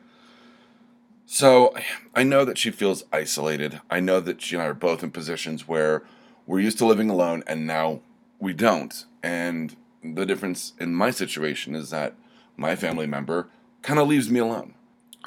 So 1.27 1.75
I 2.15 2.23
know 2.23 2.45
that 2.45 2.57
she 2.57 2.71
feels 2.71 3.03
isolated. 3.11 3.81
I 3.91 3.99
know 3.99 4.19
that 4.21 4.41
she 4.41 4.55
and 4.55 4.63
I 4.63 4.67
are 4.67 4.73
both 4.73 5.03
in 5.03 5.11
positions 5.11 5.67
where 5.67 6.03
we're 6.47 6.61
used 6.61 6.77
to 6.79 6.85
living 6.85 7.09
alone, 7.09 7.43
and 7.45 7.67
now 7.67 7.99
we 8.39 8.53
don't. 8.53 9.05
And 9.21 9.75
the 10.01 10.25
difference 10.25 10.73
in 10.79 10.95
my 10.95 11.11
situation 11.11 11.75
is 11.75 11.89
that 11.89 12.15
my 12.55 12.75
family 12.75 13.05
member 13.05 13.49
kind 13.81 13.99
of 13.99 14.07
leaves 14.07 14.29
me 14.29 14.39
alone. 14.39 14.73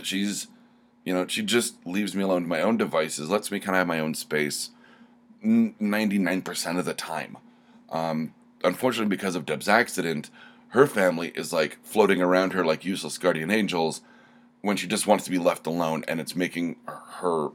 She's, 0.02 0.48
you 1.04 1.12
know, 1.12 1.26
she 1.26 1.42
just 1.42 1.86
leaves 1.86 2.16
me 2.16 2.22
alone 2.22 2.42
to 2.42 2.48
my 2.48 2.62
own 2.62 2.78
devices, 2.78 3.28
lets 3.28 3.50
me 3.50 3.60
kind 3.60 3.76
of 3.76 3.80
have 3.80 3.86
my 3.86 4.00
own 4.00 4.14
space 4.14 4.70
99% 5.44 6.78
of 6.78 6.84
the 6.84 6.94
time. 6.94 7.36
Um, 7.90 8.34
unfortunately, 8.64 9.14
because 9.14 9.34
of 9.34 9.46
Deb's 9.46 9.68
accident, 9.68 10.30
her 10.68 10.86
family 10.86 11.32
is 11.34 11.52
like 11.52 11.78
floating 11.82 12.22
around 12.22 12.52
her 12.52 12.64
like 12.64 12.84
useless 12.84 13.18
guardian 13.18 13.50
angels 13.50 14.00
when 14.62 14.76
she 14.76 14.86
just 14.86 15.06
wants 15.06 15.24
to 15.24 15.30
be 15.30 15.38
left 15.38 15.66
alone 15.66 16.04
and 16.06 16.20
it's 16.20 16.36
making 16.36 16.76
her 16.86 17.48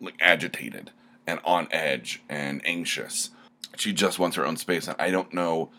like 0.00 0.14
agitated 0.20 0.90
and 1.30 1.40
on 1.44 1.68
edge 1.70 2.22
and 2.28 2.60
anxious. 2.64 3.30
She 3.76 3.92
just 3.92 4.18
wants 4.18 4.36
her 4.36 4.44
own 4.44 4.56
space 4.56 4.88
and 4.88 4.96
I 4.98 5.10
don't 5.10 5.32
know 5.32 5.70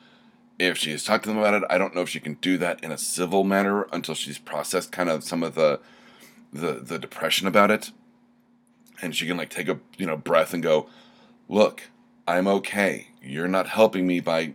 if 0.58 0.78
she 0.78 0.92
has 0.92 1.04
talked 1.04 1.24
to 1.26 1.30
them 1.30 1.40
about 1.40 1.56
it. 1.56 1.64
I 1.70 1.78
don't 1.78 1.94
know 1.94 2.02
if 2.02 2.10
she 2.10 2.20
can 2.20 2.36
do 2.36 2.58
that 2.60 2.84
in 2.84 2.92
a 2.92 2.98
civil 2.98 3.44
manner 3.44 3.88
until 3.92 4.16
she's 4.16 4.38
processed 4.38 4.92
kind 4.92 5.10
of 5.10 5.24
some 5.24 5.44
of 5.44 5.56
the 5.56 5.80
the 6.54 6.74
the 6.74 7.00
depression 7.00 7.48
about 7.48 7.72
it. 7.72 7.92
And 9.02 9.16
she 9.16 9.28
can 9.28 9.38
like 9.38 9.50
take 9.50 9.68
a, 9.68 9.80
you 9.98 10.06
know, 10.06 10.18
breath 10.18 10.54
and 10.54 10.62
go, 10.62 10.88
"Look, 11.50 11.90
I'm 12.28 12.48
okay. 12.48 13.08
You're 13.22 13.48
not 13.48 13.68
helping 13.68 14.06
me 14.06 14.20
by 14.20 14.54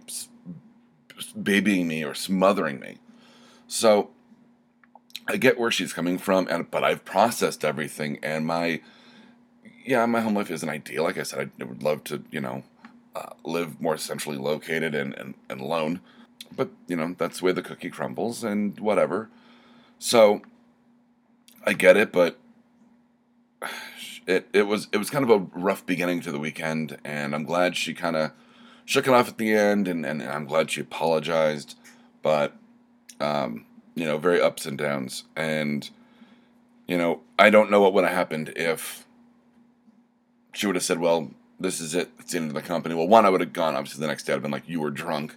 babying 1.40 1.88
me 1.88 2.04
or 2.04 2.14
smothering 2.14 2.78
me." 2.78 2.98
So 3.66 4.10
I 5.26 5.36
get 5.36 5.58
where 5.58 5.72
she's 5.72 5.92
coming 5.92 6.18
from, 6.18 6.46
and 6.48 6.70
but 6.70 6.84
I've 6.84 7.04
processed 7.04 7.64
everything, 7.64 8.18
and 8.22 8.46
my 8.46 8.80
yeah, 9.86 10.04
my 10.06 10.20
home 10.20 10.34
life 10.34 10.50
isn't 10.50 10.68
ideal. 10.68 11.04
Like 11.04 11.18
I 11.18 11.22
said, 11.22 11.50
I 11.60 11.64
would 11.64 11.82
love 11.82 12.04
to, 12.04 12.22
you 12.30 12.40
know, 12.40 12.64
uh, 13.14 13.30
live 13.44 13.80
more 13.80 13.96
centrally 13.96 14.36
located 14.36 14.94
and, 14.94 15.14
and, 15.14 15.34
and 15.48 15.60
alone. 15.60 16.00
But, 16.54 16.70
you 16.88 16.96
know, 16.96 17.14
that's 17.16 17.40
way 17.40 17.52
the 17.52 17.62
cookie 17.62 17.90
crumbles 17.90 18.44
and 18.44 18.78
whatever. 18.80 19.30
So 19.98 20.42
I 21.64 21.72
get 21.72 21.96
it, 21.96 22.12
but 22.12 22.38
it, 24.26 24.48
it 24.52 24.66
was 24.66 24.88
it 24.92 24.98
was 24.98 25.08
kind 25.10 25.24
of 25.24 25.30
a 25.30 25.58
rough 25.58 25.86
beginning 25.86 26.20
to 26.22 26.32
the 26.32 26.38
weekend, 26.38 26.98
and 27.04 27.34
I'm 27.34 27.44
glad 27.44 27.76
she 27.76 27.94
kind 27.94 28.16
of 28.16 28.32
shook 28.84 29.06
it 29.06 29.14
off 29.14 29.28
at 29.28 29.38
the 29.38 29.52
end, 29.52 29.88
and, 29.88 30.04
and 30.04 30.22
I'm 30.22 30.46
glad 30.46 30.70
she 30.70 30.80
apologized. 30.80 31.76
But, 32.22 32.54
um, 33.20 33.66
you 33.94 34.04
know, 34.04 34.18
very 34.18 34.40
ups 34.40 34.66
and 34.66 34.76
downs. 34.76 35.24
And, 35.36 35.88
you 36.88 36.98
know, 36.98 37.20
I 37.38 37.50
don't 37.50 37.70
know 37.70 37.80
what 37.80 37.94
would 37.94 38.04
have 38.04 38.14
happened 38.14 38.52
if 38.56 39.05
she 40.56 40.66
would 40.66 40.76
have 40.76 40.84
said, 40.84 40.98
well, 40.98 41.30
this 41.60 41.80
is 41.80 41.94
it. 41.94 42.10
It's 42.18 42.32
the 42.32 42.38
end 42.38 42.48
of 42.48 42.54
the 42.54 42.62
company. 42.62 42.94
Well, 42.94 43.08
one, 43.08 43.26
I 43.26 43.30
would 43.30 43.40
have 43.40 43.52
gone. 43.52 43.76
Obviously, 43.76 44.00
the 44.00 44.06
next 44.06 44.24
day 44.24 44.32
I'd 44.32 44.36
have 44.36 44.42
been 44.42 44.50
like, 44.50 44.68
you 44.68 44.80
were 44.80 44.90
drunk. 44.90 45.36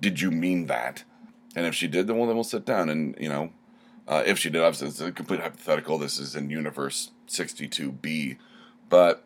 Did 0.00 0.20
you 0.20 0.30
mean 0.30 0.66
that? 0.66 1.04
And 1.54 1.66
if 1.66 1.74
she 1.74 1.86
did, 1.86 2.06
then 2.06 2.16
well, 2.16 2.26
then 2.26 2.36
we'll 2.36 2.44
sit 2.44 2.64
down 2.64 2.88
and 2.88 3.14
you 3.18 3.28
know, 3.28 3.52
uh, 4.08 4.22
if 4.26 4.38
she 4.38 4.50
did, 4.50 4.62
obviously 4.62 4.88
it's 4.88 5.00
a 5.00 5.12
complete 5.12 5.40
hypothetical. 5.40 5.98
This 5.98 6.18
is 6.18 6.34
in 6.34 6.50
universe 6.50 7.10
62B, 7.28 8.36
but 8.88 9.24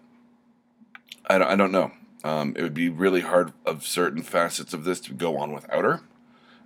I 1.27 1.39
don't, 1.39 1.49
I 1.49 1.57
don't 1.57 1.73
know. 1.73 1.93
Um, 2.25 2.55
it 2.57 2.63
would 2.63 2.75
be 2.75 2.89
really 2.89 3.21
hard 3.21 3.53
of 3.65 3.87
certain 3.87 4.23
facets 4.23 4.75
of 4.75 4.85
this 4.85 5.01
to 5.01 5.13
go 5.13 5.39
on 5.39 5.53
without 5.53 5.85
her, 5.85 6.01